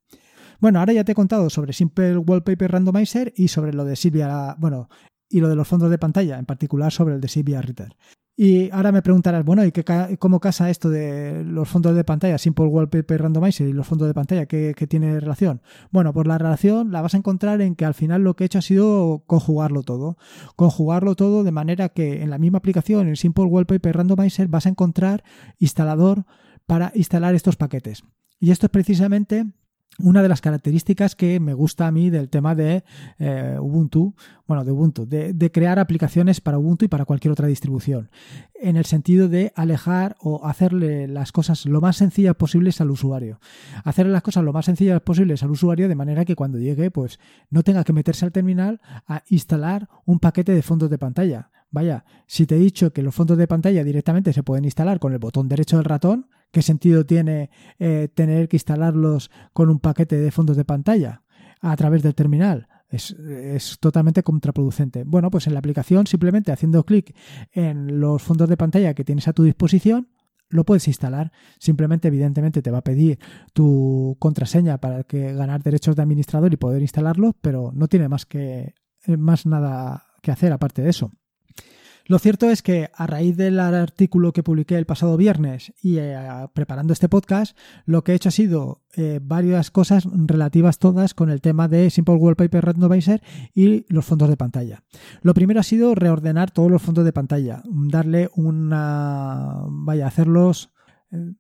bueno 0.60 0.80
ahora 0.80 0.92
ya 0.92 1.06
te 1.06 1.14
he 1.14 1.16
contado 1.16 1.50
sobre 1.50 1.72
Simple 1.72 2.18
Wallpaper 2.18 2.72
Randomizer 2.72 3.34
y 3.38 3.48
sobre 3.48 3.74
lo 3.74 3.86
de 3.86 3.96
Silvia 3.96 4.56
bueno 4.60 4.90
y 5.30 5.40
lo 5.40 5.48
de 5.48 5.56
los 5.56 5.68
fondos 5.68 5.92
de 5.92 5.98
pantalla, 5.98 6.40
en 6.40 6.46
particular 6.46 6.92
sobre 6.92 7.16
el 7.16 7.22
de 7.22 7.28
Silvia 7.28 7.62
Ritter. 7.62 7.96
Y 8.42 8.72
ahora 8.72 8.94
me 8.94 9.02
preguntarás, 9.02 9.44
bueno, 9.44 9.66
¿y 9.66 9.74
qué, 9.74 9.84
cómo 10.18 10.40
casa 10.40 10.70
esto 10.70 10.90
de 10.90 11.44
los 11.44 11.68
fondos 11.68 11.94
de 11.94 12.06
pantalla, 12.06 12.38
Simple 12.38 12.68
Wallpaper 12.68 13.24
Randomizer 13.24 13.68
y 13.68 13.74
los 13.74 13.86
fondos 13.86 14.08
de 14.08 14.14
pantalla? 14.14 14.46
¿qué, 14.46 14.74
tiene 14.88 15.20
relación? 15.20 15.62
Bueno, 15.92 16.14
pues 16.14 16.26
la 16.26 16.38
relación 16.38 16.94
la 16.94 17.02
vas 17.02 17.16
a 17.16 17.18
encontrar 17.18 17.60
en 17.60 17.76
que 17.76 17.84
al 17.84 17.94
final 17.94 18.24
lo 18.24 18.38
que 18.38 18.46
he 18.46 18.48
hecho 18.48 18.60
ha 18.60 18.62
sido 18.62 19.26
conjugarlo 19.28 19.84
todo. 19.84 20.16
Conjugarlo 20.56 21.16
todo 21.16 21.44
de 21.44 21.52
manera 21.52 21.90
que 21.90 22.24
en 22.24 22.30
la 22.30 22.38
misma 22.38 22.60
aplicación, 22.60 23.10
en 23.10 23.18
Simple 23.18 23.44
Wallpaper 23.44 23.98
Randomizer, 23.98 24.48
vas 24.48 24.68
a 24.68 24.70
encontrar 24.70 25.22
instalador 25.58 26.24
para 26.66 26.94
instalar 26.96 27.36
estos 27.36 27.58
paquetes. 27.58 28.06
Y 28.40 28.52
esto 28.52 28.68
es 28.68 28.72
precisamente 28.72 29.48
una 30.00 30.22
de 30.22 30.30
las 30.30 30.42
características 30.42 31.16
que 31.16 31.40
me 31.40 31.54
gusta 31.54 31.88
a 31.88 31.92
mí 31.92 32.10
del 32.10 32.30
tema 32.30 32.56
de 32.56 32.84
eh, 33.20 33.58
Ubuntu, 33.60 34.16
bueno, 34.48 34.64
de 34.64 34.72
Ubuntu, 34.72 35.06
de, 35.06 35.52
crear 35.52 35.80
aplicaciones 35.80 36.42
para 36.42 36.58
Ubuntu 36.58 36.86
y 36.86 36.88
para 36.88 37.06
cualquier 37.06 37.32
otra 37.32 37.48
distribución, 37.48 38.10
en 38.56 38.78
el 38.78 38.86
sentido 38.86 39.30
de 39.30 39.52
alejar 39.56 40.16
o 40.20 40.46
hacerle 40.48 41.08
las 41.08 41.32
cosas 41.32 41.66
lo 41.66 41.82
más 41.82 41.98
sencillas 41.98 42.36
posibles 42.36 42.82
al 42.82 42.92
usuario. 42.92 43.40
Hacerle 43.84 44.12
las 44.12 44.24
cosas 44.24 44.44
lo 44.44 44.54
más 44.54 44.66
sencillas 44.66 45.02
posibles 45.02 45.44
al 45.44 45.52
usuario 45.52 45.88
de 45.88 45.96
manera 45.96 46.26
que 46.26 46.36
cuando 46.36 46.58
llegue, 46.58 46.92
pues 46.92 47.20
no 47.50 47.64
tenga 47.64 47.84
que 47.84 47.94
meterse 47.94 48.26
al 48.26 48.32
terminal 48.32 48.82
a 49.08 49.24
instalar 49.30 49.90
un 50.06 50.20
paquete 50.20 50.54
de 50.54 50.62
fondos 50.62 50.90
de 50.90 50.98
pantalla. 50.98 51.50
Vaya, 51.72 52.04
si 52.26 52.48
te 52.48 52.56
he 52.56 52.60
dicho 52.60 52.94
que 52.94 53.04
los 53.04 53.14
fondos 53.14 53.38
de 53.38 53.48
pantalla 53.48 53.84
directamente 53.84 54.34
se 54.34 54.44
pueden 54.44 54.66
instalar 54.66 55.00
con 55.00 55.14
el 55.14 55.20
botón 55.20 55.48
derecho 55.48 55.78
del 55.78 55.86
ratón, 55.86 56.28
¿Qué 56.52 56.62
sentido 56.62 57.06
tiene 57.06 57.50
eh, 57.78 58.10
tener 58.14 58.48
que 58.48 58.58
instalarlos 58.58 59.30
con 59.54 59.70
un 59.70 59.80
paquete 59.80 60.18
de 60.18 60.32
fondos 60.32 60.58
de 60.58 60.66
pantalla 60.66 61.24
a 61.62 61.76
través 61.76 62.02
del 62.02 62.16
terminal? 62.16 62.68
Es, 62.90 63.78
totalmente 63.80 64.24
contraproducente. 64.24 65.04
Bueno, 65.06 65.30
pues 65.30 65.46
en 65.46 65.54
la 65.54 65.60
aplicación 65.60 66.08
simplemente 66.08 66.52
haciendo 66.52 66.84
clic 66.84 67.16
en 67.52 68.00
los 68.00 68.24
fondos 68.24 68.50
de 68.50 68.58
pantalla 68.58 68.96
que 68.96 69.06
tienes 69.06 69.28
a 69.28 69.34
tu 69.34 69.44
disposición, 69.44 70.10
lo 70.50 70.66
puedes 70.66 70.88
instalar. 70.88 71.32
Simplemente, 71.60 72.08
evidentemente, 72.08 72.64
te 72.64 72.72
va 72.72 72.80
a 72.80 72.84
pedir 72.84 73.20
tu 73.54 74.18
contraseña 74.20 74.80
para 74.80 75.04
que 75.04 75.34
ganar 75.34 75.62
derechos 75.62 75.96
de 75.96 76.02
administrador 76.02 76.52
y 76.52 76.58
poder 76.58 76.82
instalarlo, 76.82 77.36
pero 77.42 77.72
no 77.76 77.88
tiene 77.88 78.10
más 78.10 78.26
que 78.26 78.74
más 79.08 79.46
nada 79.46 80.06
que 80.24 80.32
hacer 80.32 80.52
aparte 80.52 80.82
de 80.82 80.90
eso. 80.90 81.12
Lo 82.10 82.18
cierto 82.18 82.50
es 82.50 82.64
que 82.64 82.90
a 82.96 83.06
raíz 83.06 83.38
del 83.38 83.60
artículo 83.60 84.34
que 84.34 84.42
publiqué 84.42 84.76
el 84.80 84.88
pasado 84.88 85.16
viernes 85.16 85.74
y 85.80 86.00
eh, 86.00 86.18
preparando 86.54 86.92
este 86.92 87.08
podcast, 87.08 87.56
lo 87.86 88.04
que 88.04 88.14
he 88.14 88.16
hecho 88.16 88.30
ha 88.30 88.32
sido 88.32 88.82
eh, 88.96 89.20
varias 89.22 89.70
cosas 89.70 90.08
relativas 90.12 90.80
todas 90.80 91.14
con 91.14 91.30
el 91.30 91.40
tema 91.40 91.68
de 91.68 91.92
Simple 91.92 92.16
Wallpaper 92.16 92.66
Randomizer 92.66 93.22
y 93.54 93.86
los 93.94 94.06
fondos 94.06 94.28
de 94.28 94.38
pantalla. 94.38 94.82
Lo 95.22 95.36
primero 95.36 95.60
ha 95.60 95.64
sido 95.64 95.94
reordenar 95.94 96.50
todos 96.50 96.72
los 96.72 96.82
fondos 96.82 97.06
de 97.06 97.14
pantalla, 97.14 97.62
darle 97.70 98.32
una... 98.36 99.66
vaya, 99.68 100.08
hacerlos... 100.08 100.72
Eh, 101.12 101.34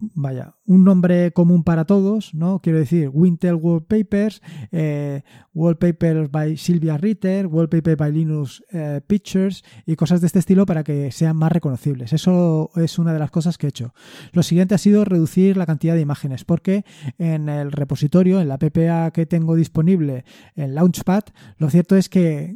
vaya, 0.00 0.54
un 0.64 0.84
nombre 0.84 1.32
común 1.32 1.62
para 1.62 1.84
todos, 1.84 2.34
¿no? 2.34 2.60
Quiero 2.60 2.78
decir, 2.78 3.10
Wintel 3.12 3.54
Wallpapers, 3.54 4.40
eh, 4.72 5.22
Wallpapers 5.52 6.30
by 6.30 6.56
Silvia 6.56 6.96
Ritter, 6.96 7.46
Wallpaper 7.46 7.96
by 7.96 8.12
Linux 8.12 8.62
eh, 8.70 9.00
Pictures 9.06 9.62
y 9.86 9.96
cosas 9.96 10.20
de 10.20 10.26
este 10.26 10.38
estilo 10.38 10.64
para 10.66 10.84
que 10.84 11.12
sean 11.12 11.36
más 11.36 11.52
reconocibles. 11.52 12.12
Eso 12.12 12.70
es 12.76 12.98
una 12.98 13.12
de 13.12 13.18
las 13.18 13.30
cosas 13.30 13.58
que 13.58 13.66
he 13.66 13.68
hecho. 13.68 13.92
Lo 14.32 14.42
siguiente 14.42 14.74
ha 14.74 14.78
sido 14.78 15.04
reducir 15.04 15.56
la 15.56 15.66
cantidad 15.66 15.94
de 15.94 16.00
imágenes, 16.00 16.44
porque 16.44 16.84
en 17.18 17.48
el 17.48 17.72
repositorio, 17.72 18.40
en 18.40 18.48
la 18.48 18.58
PPA 18.58 19.10
que 19.12 19.26
tengo 19.26 19.54
disponible 19.56 20.24
en 20.56 20.74
Launchpad, 20.74 21.24
lo 21.58 21.68
cierto 21.68 21.96
es 21.96 22.08
que 22.08 22.54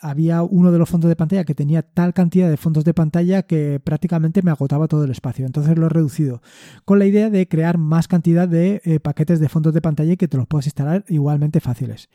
había 0.00 0.42
uno 0.42 0.70
de 0.70 0.78
los 0.78 0.88
fondos 0.88 1.08
de 1.08 1.16
pantalla 1.16 1.44
que 1.44 1.54
tenía 1.54 1.82
tal 1.82 2.12
cantidad 2.12 2.50
de 2.50 2.56
fondos 2.56 2.84
de 2.84 2.94
pantalla 2.94 3.42
que 3.42 3.80
prácticamente 3.80 4.42
me 4.42 4.50
agotaba 4.50 4.88
todo 4.88 5.04
el 5.04 5.10
espacio. 5.10 5.46
Entonces 5.46 5.78
lo 5.78 5.86
he 5.86 5.90
reducido 5.90 6.42
con 6.84 6.98
la 6.98 7.06
idea 7.06 7.30
de 7.30 7.48
crear 7.48 7.78
más 7.78 8.08
cantidad 8.08 8.48
de 8.48 8.80
eh, 8.84 9.00
paquetes 9.00 9.40
de 9.40 9.48
fondos 9.48 9.74
de 9.74 9.80
pantalla 9.80 10.12
y 10.12 10.16
que 10.16 10.28
te 10.28 10.36
los 10.36 10.46
puedas 10.46 10.66
instalar 10.66 11.04
igualmente 11.08 11.60
fáciles. 11.60 12.08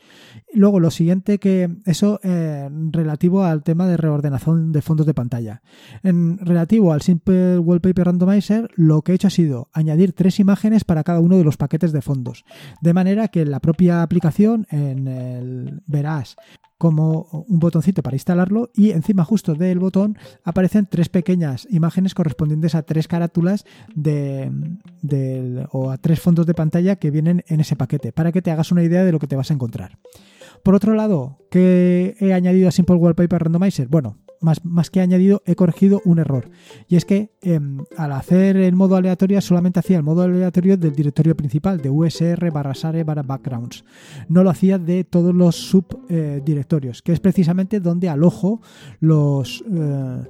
Luego, 0.52 0.80
lo 0.80 0.90
siguiente 0.90 1.38
que 1.38 1.70
eso 1.86 2.20
eh, 2.22 2.68
relativo 2.90 3.44
al 3.44 3.62
tema 3.62 3.86
de 3.86 3.96
reordenación 3.96 4.72
de 4.72 4.82
fondos 4.82 5.06
de 5.06 5.14
pantalla. 5.14 5.62
En 6.02 6.38
relativo 6.38 6.92
al 6.92 7.02
Simple 7.02 7.58
Wallpaper 7.58 8.06
Randomizer, 8.06 8.70
lo 8.76 9.02
que 9.02 9.12
he 9.12 9.14
hecho 9.14 9.28
ha 9.28 9.30
sido 9.30 9.68
añadir 9.72 10.12
tres 10.12 10.40
imágenes 10.40 10.84
para 10.84 11.04
cada 11.04 11.20
uno 11.20 11.36
de 11.36 11.44
los 11.44 11.56
paquetes 11.56 11.92
de 11.92 12.02
fondos. 12.02 12.44
De 12.80 12.94
manera 12.94 13.28
que 13.28 13.42
en 13.42 13.50
la 13.50 13.60
propia 13.60 14.02
aplicación 14.02 14.66
en 14.70 15.08
el, 15.08 15.82
verás 15.86 16.36
como 16.80 17.44
un 17.46 17.58
botoncito 17.58 18.02
para 18.02 18.16
instalarlo 18.16 18.70
y 18.74 18.92
encima 18.92 19.22
justo 19.22 19.54
del 19.54 19.78
botón 19.78 20.16
aparecen 20.44 20.88
tres 20.90 21.10
pequeñas 21.10 21.68
imágenes 21.70 22.14
correspondientes 22.14 22.74
a 22.74 22.84
tres 22.84 23.06
carátulas 23.06 23.66
de, 23.94 24.50
o 25.72 25.90
a 25.90 25.98
tres 25.98 26.20
fondos 26.20 26.46
de 26.46 26.54
pantalla 26.54 26.96
que 26.96 27.10
vienen 27.10 27.44
en 27.48 27.60
ese 27.60 27.76
paquete 27.76 28.12
para 28.12 28.32
que 28.32 28.40
te 28.40 28.50
hagas 28.50 28.72
una 28.72 28.82
idea 28.82 29.04
de 29.04 29.12
lo 29.12 29.18
que 29.18 29.26
te 29.26 29.36
vas 29.36 29.50
a 29.50 29.54
encontrar. 29.54 29.98
Por 30.62 30.74
otro 30.74 30.94
lado, 30.94 31.36
¿qué 31.50 32.16
he 32.18 32.32
añadido 32.32 32.66
a 32.66 32.72
Simple 32.72 32.96
Wallpaper 32.96 33.42
Randomizer? 33.42 33.88
Bueno, 33.88 34.16
más, 34.40 34.64
más 34.64 34.90
que 34.90 35.00
añadido, 35.00 35.42
he 35.46 35.54
corregido 35.54 36.00
un 36.04 36.18
error. 36.18 36.50
Y 36.88 36.96
es 36.96 37.04
que 37.04 37.32
em, 37.42 37.84
al 37.96 38.12
hacer 38.12 38.56
el 38.56 38.74
modo 38.74 38.96
aleatorio 38.96 39.40
solamente 39.40 39.80
hacía 39.80 39.98
el 39.98 40.02
modo 40.02 40.22
aleatorio 40.22 40.76
del 40.76 40.94
directorio 40.94 41.36
principal, 41.36 41.80
de 41.80 41.90
USR 41.90 42.50
barra 42.50 42.74
sare 42.74 43.04
barra 43.04 43.22
backgrounds. 43.22 43.84
No 44.28 44.42
lo 44.42 44.50
hacía 44.50 44.78
de 44.78 45.04
todos 45.04 45.34
los 45.34 45.56
subdirectorios, 45.56 46.98
eh, 46.98 47.02
que 47.04 47.12
es 47.12 47.20
precisamente 47.20 47.80
donde 47.80 48.08
alojo 48.08 48.60
los... 49.00 49.64
Eh, 49.70 50.22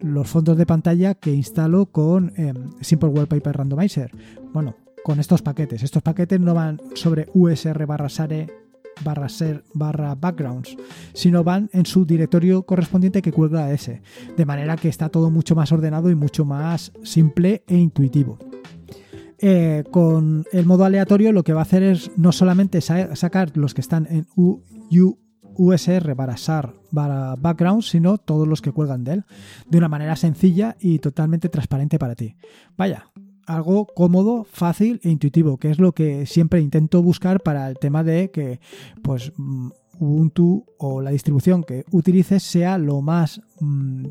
los 0.00 0.28
fondos 0.28 0.56
de 0.56 0.64
pantalla 0.64 1.14
que 1.14 1.34
instalo 1.34 1.86
con 1.86 2.32
em, 2.36 2.70
Simple 2.80 3.08
Wallpaper 3.08 3.56
Randomizer. 3.56 4.12
Bueno, 4.52 4.76
con 5.02 5.18
estos 5.18 5.42
paquetes. 5.42 5.82
Estos 5.82 6.04
paquetes 6.04 6.38
no 6.38 6.54
van 6.54 6.80
sobre 6.94 7.26
USR 7.34 7.84
barra 7.84 8.08
sare 8.08 8.67
barra 9.04 9.28
ser 9.28 9.64
barra 9.74 10.14
backgrounds, 10.14 10.76
sino 11.12 11.44
van 11.44 11.70
en 11.72 11.86
su 11.86 12.04
directorio 12.04 12.62
correspondiente 12.64 13.22
que 13.22 13.32
cuelga 13.32 13.72
ese. 13.72 14.02
De 14.36 14.44
manera 14.44 14.76
que 14.76 14.88
está 14.88 15.08
todo 15.08 15.30
mucho 15.30 15.54
más 15.54 15.72
ordenado 15.72 16.10
y 16.10 16.14
mucho 16.14 16.44
más 16.44 16.92
simple 17.02 17.62
e 17.66 17.76
intuitivo. 17.76 18.38
Eh, 19.40 19.84
con 19.90 20.44
el 20.52 20.66
modo 20.66 20.84
aleatorio 20.84 21.32
lo 21.32 21.44
que 21.44 21.52
va 21.52 21.60
a 21.60 21.62
hacer 21.62 21.84
es 21.84 22.10
no 22.16 22.32
solamente 22.32 22.80
sacar 22.80 23.56
los 23.56 23.72
que 23.72 23.80
están 23.80 24.08
en 24.10 24.26
USR 25.56 26.14
barra 26.16 26.36
SAR 26.36 26.74
barra 26.90 27.36
background, 27.36 27.82
sino 27.82 28.18
todos 28.18 28.48
los 28.48 28.62
que 28.62 28.72
cuelgan 28.72 29.04
de 29.04 29.12
él, 29.14 29.24
de 29.68 29.78
una 29.78 29.88
manera 29.88 30.16
sencilla 30.16 30.76
y 30.80 30.98
totalmente 30.98 31.48
transparente 31.48 31.98
para 31.98 32.16
ti. 32.16 32.36
Vaya, 32.76 33.10
algo 33.48 33.86
cómodo, 33.86 34.44
fácil 34.44 35.00
e 35.02 35.10
intuitivo, 35.10 35.56
que 35.56 35.70
es 35.70 35.78
lo 35.78 35.92
que 35.92 36.26
siempre 36.26 36.60
intento 36.60 37.02
buscar 37.02 37.40
para 37.40 37.68
el 37.68 37.78
tema 37.78 38.04
de 38.04 38.30
que 38.30 38.60
pues 39.02 39.32
mm, 39.36 39.70
Ubuntu 40.00 40.64
o 40.78 41.00
la 41.00 41.10
distribución 41.10 41.64
que 41.64 41.84
utilices 41.90 42.44
sea 42.44 42.78
lo 42.78 43.00
más 43.00 43.40
mm, 43.58 44.06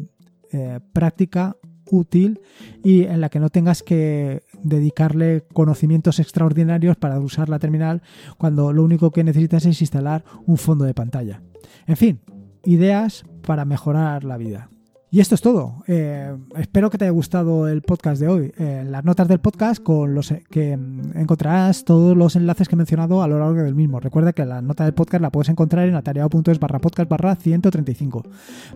eh, 0.52 0.80
práctica, 0.92 1.56
útil 1.90 2.42
y 2.84 3.04
en 3.04 3.22
la 3.22 3.30
que 3.30 3.40
no 3.40 3.50
tengas 3.50 3.84
que 3.84 4.44
dedicarle 4.62 5.46
conocimientos 5.54 6.20
extraordinarios 6.20 6.98
para 6.98 7.20
usar 7.20 7.48
la 7.48 7.60
terminal 7.60 8.02
cuando 8.38 8.74
lo 8.74 8.84
único 8.84 9.12
que 9.12 9.24
necesitas 9.24 9.66
es 9.66 9.80
instalar 9.82 10.26
un 10.46 10.58
fondo 10.58 10.84
de 10.84 10.94
pantalla. 10.94 11.42
En 11.86 11.96
fin, 11.96 12.20
ideas 12.66 13.24
para 13.42 13.64
mejorar 13.64 14.26
la 14.26 14.36
vida. 14.36 14.70
Y 15.10 15.22
esto 15.22 15.36
es 15.36 15.42
todo. 15.42 15.86
Eh, 15.88 16.36
espero 16.58 16.90
que 16.90 16.98
te 16.98 17.06
haya 17.06 17.14
gustado 17.14 17.70
el 17.70 17.82
podcast 17.82 18.20
de 18.20 18.28
hoy. 18.28 18.52
Eh, 18.58 18.84
las 18.86 19.06
notas 19.06 19.30
del 19.30 19.40
podcast 19.40 19.82
con 19.82 20.14
los 20.14 20.34
que 20.50 20.74
encontrarás 20.74 21.86
todos 21.86 22.18
los 22.18 22.36
enlaces 22.36 22.68
que 22.68 22.76
he 22.76 22.78
mencionado 22.78 23.24
a 23.24 23.28
lo 23.30 23.40
largo 23.40 23.62
del 23.62 23.74
mismo. 23.74 24.02
Recuerda 24.02 24.34
que 24.34 24.44
la 24.44 24.62
nota 24.62 24.84
del 24.84 24.94
podcast 24.94 25.22
la 25.22 25.32
puedes 25.32 25.48
encontrar 25.48 25.88
en 25.88 25.96
atareado.es 25.96 26.60
barra 26.60 26.80
podcast 26.80 27.10
barra 27.10 27.38
135. 27.38 28.24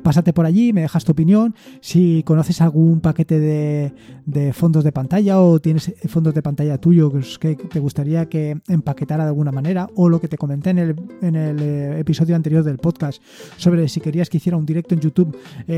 Pásate 0.03 0.31
por 0.31 0.45
allí, 0.45 0.71
me 0.71 0.81
dejas 0.81 1.03
tu 1.03 1.11
opinión. 1.11 1.53
Si 1.81 2.23
conoces 2.23 2.61
algún 2.61 3.01
paquete 3.01 3.37
de, 3.37 4.53
fondos 4.53 4.85
de 4.85 4.93
pantalla 4.93 5.41
o 5.41 5.59
tienes 5.59 5.93
fondos 6.07 6.33
de 6.33 6.41
pantalla 6.41 6.77
tuyo 6.77 7.11
que 7.41 7.55
te 7.55 7.79
gustaría 7.81 8.29
que 8.29 8.61
empaquetara 8.69 9.25
de 9.25 9.29
alguna 9.29 9.51
manera 9.51 9.89
o 9.95 10.07
lo 10.07 10.21
que 10.21 10.29
te 10.29 10.37
comenté 10.37 10.69
en 10.69 10.79
el, 10.79 10.95
en 11.21 11.35
el 11.35 11.59
eh, 11.59 11.99
episodio 11.99 12.37
anterior 12.37 12.63
del 12.63 12.77
podcast 12.77 13.21
sobre 13.57 13.89
si 13.89 13.99
querías 13.99 14.29
que 14.29 14.37
hiciera 14.37 14.55
un 14.55 14.65
directo 14.65 14.95
en 14.95 15.01
YouTube 15.01 15.37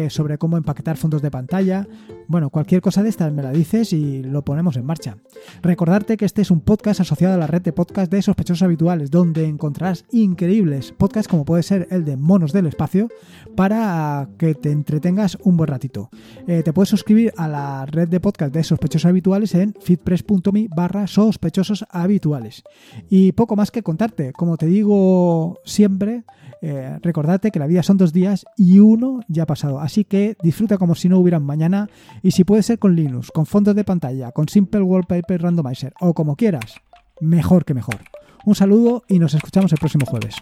sobre 0.09 0.37
cómo 0.43 0.57
empaquetar 0.57 0.97
fondos 0.97 1.21
de 1.21 1.31
pantalla. 1.31 1.87
Bueno, 2.27 2.49
cualquier 2.49 2.81
cosa 2.81 3.01
de 3.01 3.07
estas 3.07 3.31
me 3.31 3.41
la 3.41 3.53
dices 3.53 3.93
y 3.93 4.21
lo 4.23 4.43
ponemos 4.43 4.75
en 4.75 4.85
marcha. 4.85 5.15
Recordarte 5.61 6.17
que 6.17 6.25
este 6.25 6.41
es 6.41 6.51
un 6.51 6.59
podcast 6.59 6.99
asociado 6.99 7.35
a 7.35 7.37
la 7.37 7.47
red 7.47 7.61
de 7.61 7.71
podcast 7.71 8.11
de 8.11 8.21
sospechosos 8.21 8.61
habituales, 8.61 9.09
donde 9.09 9.45
encontrarás 9.45 10.03
increíbles 10.11 10.91
podcasts 10.91 11.29
como 11.29 11.45
puede 11.45 11.63
ser 11.63 11.87
el 11.91 12.03
de 12.03 12.17
Monos 12.17 12.51
del 12.51 12.65
Espacio, 12.65 13.07
para 13.55 14.27
que 14.37 14.53
te 14.53 14.71
entretengas 14.71 15.37
un 15.43 15.55
buen 15.55 15.69
ratito. 15.69 16.09
Eh, 16.45 16.61
te 16.61 16.73
puedes 16.73 16.89
suscribir 16.89 17.31
a 17.37 17.47
la 17.47 17.85
red 17.85 18.09
de 18.09 18.19
podcast 18.19 18.53
de 18.53 18.65
sospechosos 18.65 19.05
habituales 19.05 19.55
en 19.55 19.73
fitpress.me 19.79 20.67
barra 20.75 21.07
sospechosos 21.07 21.85
habituales. 21.89 22.63
Y 23.09 23.31
poco 23.31 23.55
más 23.55 23.71
que 23.71 23.81
contarte, 23.81 24.33
como 24.33 24.57
te 24.57 24.65
digo 24.65 25.61
siempre, 25.63 26.25
eh, 26.65 26.97
recordate 27.01 27.51
que 27.51 27.59
la 27.59 27.67
vida 27.67 27.83
son 27.83 27.97
dos 27.97 28.13
días 28.13 28.45
y 28.55 28.79
uno 28.79 29.19
ya 29.27 29.43
ha 29.43 29.45
pasado. 29.45 29.81
Así 29.81 30.05
que 30.05 30.37
disfruta 30.41 30.77
como 30.77 30.95
si 30.95 31.09
no 31.09 31.19
hubieran 31.19 31.43
mañana 31.43 31.89
y 32.21 32.31
si 32.31 32.45
puede 32.45 32.63
ser 32.63 32.79
con 32.79 32.95
Linux, 32.95 33.31
con 33.31 33.45
fondos 33.45 33.75
de 33.75 33.83
pantalla, 33.83 34.31
con 34.31 34.47
Simple 34.47 34.81
Wallpaper 34.81 35.41
Randomizer 35.41 35.93
o 35.99 36.13
como 36.13 36.37
quieras, 36.37 36.75
mejor 37.19 37.65
que 37.65 37.73
mejor. 37.73 37.97
Un 38.45 38.55
saludo 38.55 39.03
y 39.09 39.19
nos 39.19 39.33
escuchamos 39.33 39.73
el 39.73 39.77
próximo 39.77 40.05
jueves. 40.05 40.35